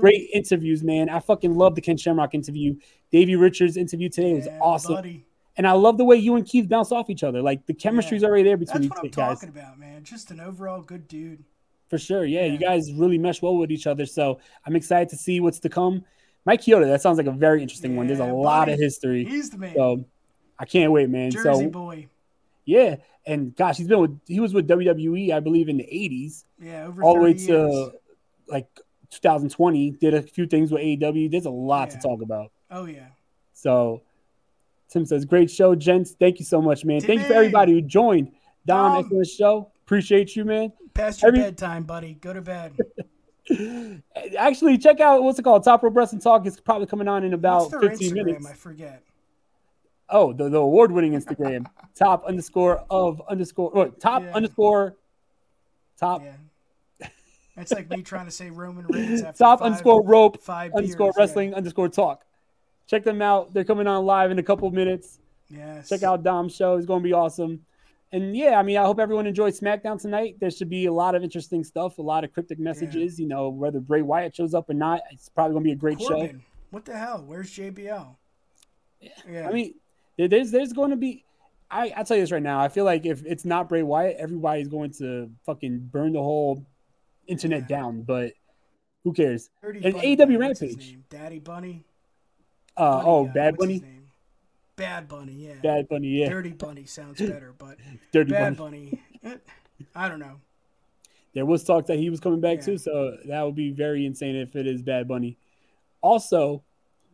[0.00, 1.08] Great interviews, man.
[1.08, 2.76] I fucking love the Ken Shamrock interview.
[3.10, 4.94] Davey Richards interview today was awesome.
[4.94, 5.24] buddy.
[5.56, 7.42] And I love the way you and Keith bounce off each other.
[7.42, 9.40] Like the chemistry's already there between That's you what I'm guys.
[9.40, 10.04] talking about, man.
[10.04, 11.44] Just an overall good dude.
[11.90, 12.24] For sure.
[12.24, 14.06] Yeah, you guys really mesh well with each other.
[14.06, 16.04] So I'm excited to see what's to come.
[16.46, 18.06] Mike Chioda, that sounds like a very interesting one.
[18.06, 19.24] There's a Yeah, lot of history.
[19.24, 19.74] He's the man.
[19.74, 20.04] So
[20.58, 21.30] I can't wait, man.
[21.32, 22.06] Jersey so boy.
[22.64, 22.96] yeah.
[23.26, 26.44] And gosh, he's been with he was with WWE, I believe, in the 80s.
[26.58, 27.88] Yeah, over all the way to years.
[28.48, 28.66] like
[29.10, 29.90] 2020.
[30.00, 31.30] Did a few things with AEW.
[31.30, 32.52] There's a lot to talk about.
[32.70, 33.08] Oh yeah.
[33.52, 34.02] So
[34.88, 36.12] Tim says, great show, gents.
[36.12, 37.00] Thank you so much, man.
[37.00, 38.32] Thank you for everybody who joined.
[38.66, 39.04] Dom, Dom.
[39.04, 39.70] excellent show.
[39.84, 40.72] Appreciate you, man.
[41.00, 42.14] Past your Every- bedtime, buddy.
[42.20, 42.76] Go to bed.
[44.38, 45.64] Actually, check out what's it called?
[45.64, 48.14] Top Rope Wrestling Talk is probably coming on in about What's their 15 Instagram?
[48.26, 48.46] minutes.
[48.46, 49.02] I forget.
[50.10, 51.64] Oh, the, the award winning Instagram.
[51.94, 54.32] top underscore of underscore or top Yeah.
[54.34, 54.96] underscore
[55.98, 56.22] top
[57.56, 61.14] It's like me trying to say Roman Reigns top five- underscore rope five underscore beers,
[61.16, 61.22] yeah.
[61.22, 62.24] wrestling underscore talk.
[62.86, 63.54] Check them out.
[63.54, 65.18] They're coming on live in a couple of minutes.
[65.48, 65.88] Yes.
[65.88, 66.76] Check out Dom's show.
[66.76, 67.64] It's going to be awesome.
[68.12, 70.36] And yeah, I mean, I hope everyone enjoyed SmackDown tonight.
[70.40, 73.20] There should be a lot of interesting stuff, a lot of cryptic messages.
[73.20, 75.76] You know, whether Bray Wyatt shows up or not, it's probably going to be a
[75.76, 76.28] great show.
[76.70, 77.24] What the hell?
[77.26, 78.16] Where's JBL?
[79.00, 79.48] Yeah.
[79.48, 79.74] I mean,
[80.18, 81.24] there's there's going to be.
[81.70, 82.60] I I tell you this right now.
[82.60, 86.64] I feel like if it's not Bray Wyatt, everybody's going to fucking burn the whole
[87.28, 88.02] internet down.
[88.02, 88.32] But
[89.04, 89.50] who cares?
[89.62, 90.98] And AW guy, what's his Rampage.
[91.08, 91.84] Daddy Bunny.
[92.76, 93.99] Uh, Bunny oh, guy, Bad what's his Bunny.
[94.80, 95.54] Bad Bunny, yeah.
[95.62, 96.28] Bad Bunny, yeah.
[96.28, 97.76] Dirty Bunny sounds better, but
[98.12, 99.00] Dirty Bad Bunny.
[99.22, 99.36] eh,
[99.94, 100.40] I don't know.
[101.34, 104.34] There was talk that he was coming back too, so that would be very insane
[104.36, 105.36] if it is Bad Bunny.
[106.00, 106.64] Also,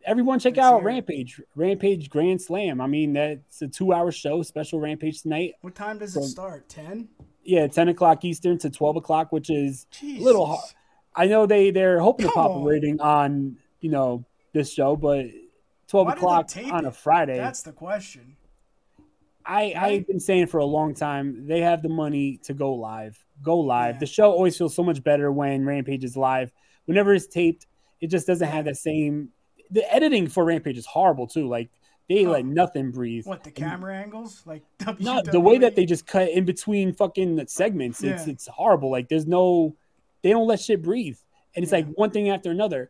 [0.05, 2.81] everyone check out Rampage, Rampage Grand Slam.
[2.81, 5.53] I mean, that's a two-hour show, special Rampage tonight.
[5.61, 6.67] What time does it start?
[6.67, 7.09] Ten.
[7.43, 10.65] Yeah, ten o'clock Eastern to twelve o'clock, which is a little hard.
[11.15, 15.27] I know they they're hoping to pop a rating on you know this show, but
[15.87, 16.91] twelve Why o'clock on a?
[16.91, 17.37] Friday.
[17.37, 18.35] That's the question.
[19.45, 23.23] I I've been saying for a long time they have the money to go live.
[23.41, 23.99] Go live.
[23.99, 26.51] The show always feels so much better when Rampage is live.
[26.85, 27.65] Whenever it's taped,
[28.01, 29.29] it just doesn't have that same.
[29.71, 31.47] The editing for Rampage is horrible too.
[31.47, 31.69] Like
[32.09, 33.25] they let nothing breathe.
[33.25, 34.41] What the And- camera angles?
[34.45, 34.63] Like
[34.99, 38.33] no, the way that they just cut in between fucking segments, it's Yeah.
[38.33, 38.91] it's horrible.
[38.91, 39.75] Like there's no,
[40.23, 41.17] they don't let shit breathe,
[41.55, 42.89] and it's like one thing after another.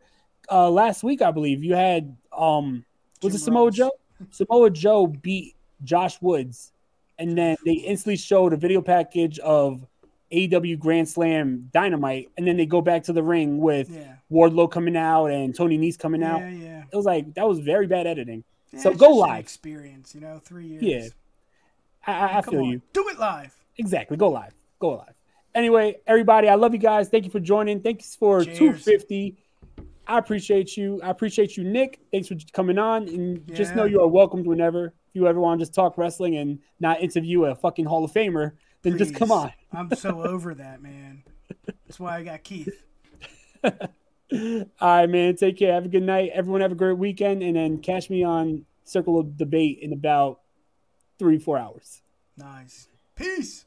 [0.50, 2.84] Uh, last week, I believe you had um,
[3.22, 3.90] was it Samoa Joe?
[4.30, 6.72] Samoa Joe beat Josh Woods,
[7.18, 9.86] and then they instantly showed a video package of
[10.32, 13.90] AW Grand Slam Dynamite, and then they go back to the ring with
[14.30, 16.40] Wardlow coming out and Tony Nese coming out.
[16.40, 16.84] Yeah, yeah.
[16.92, 18.44] It was like that was very bad editing.
[18.72, 19.40] Yeah, so go live.
[19.40, 20.82] Experience, you know, three years.
[20.82, 21.08] Yeah,
[22.06, 22.82] I, I, I feel on, you.
[22.92, 23.54] Do it live.
[23.78, 24.16] Exactly.
[24.16, 24.54] Go live.
[24.78, 25.14] Go live.
[25.54, 27.08] Anyway, everybody, I love you guys.
[27.08, 27.80] Thank you for joining.
[27.80, 28.58] Thanks for Cheers.
[28.58, 29.36] 250.
[30.08, 31.00] I appreciate you.
[31.02, 32.00] I appreciate you, Nick.
[32.10, 33.08] Thanks for coming on.
[33.08, 34.86] And just know you are welcomed whenever.
[34.86, 38.12] If you ever want to just talk wrestling and not interview a fucking Hall of
[38.12, 38.52] Famer,
[38.82, 39.52] then just come on.
[39.72, 41.24] I'm so over that, man.
[41.66, 42.84] That's why I got Keith.
[43.64, 45.36] All right, man.
[45.36, 45.74] Take care.
[45.74, 46.30] Have a good night.
[46.32, 47.42] Everyone have a great weekend.
[47.42, 50.40] And then catch me on Circle of Debate in about
[51.18, 52.00] three, four hours.
[52.36, 52.88] Nice.
[53.14, 53.66] Peace.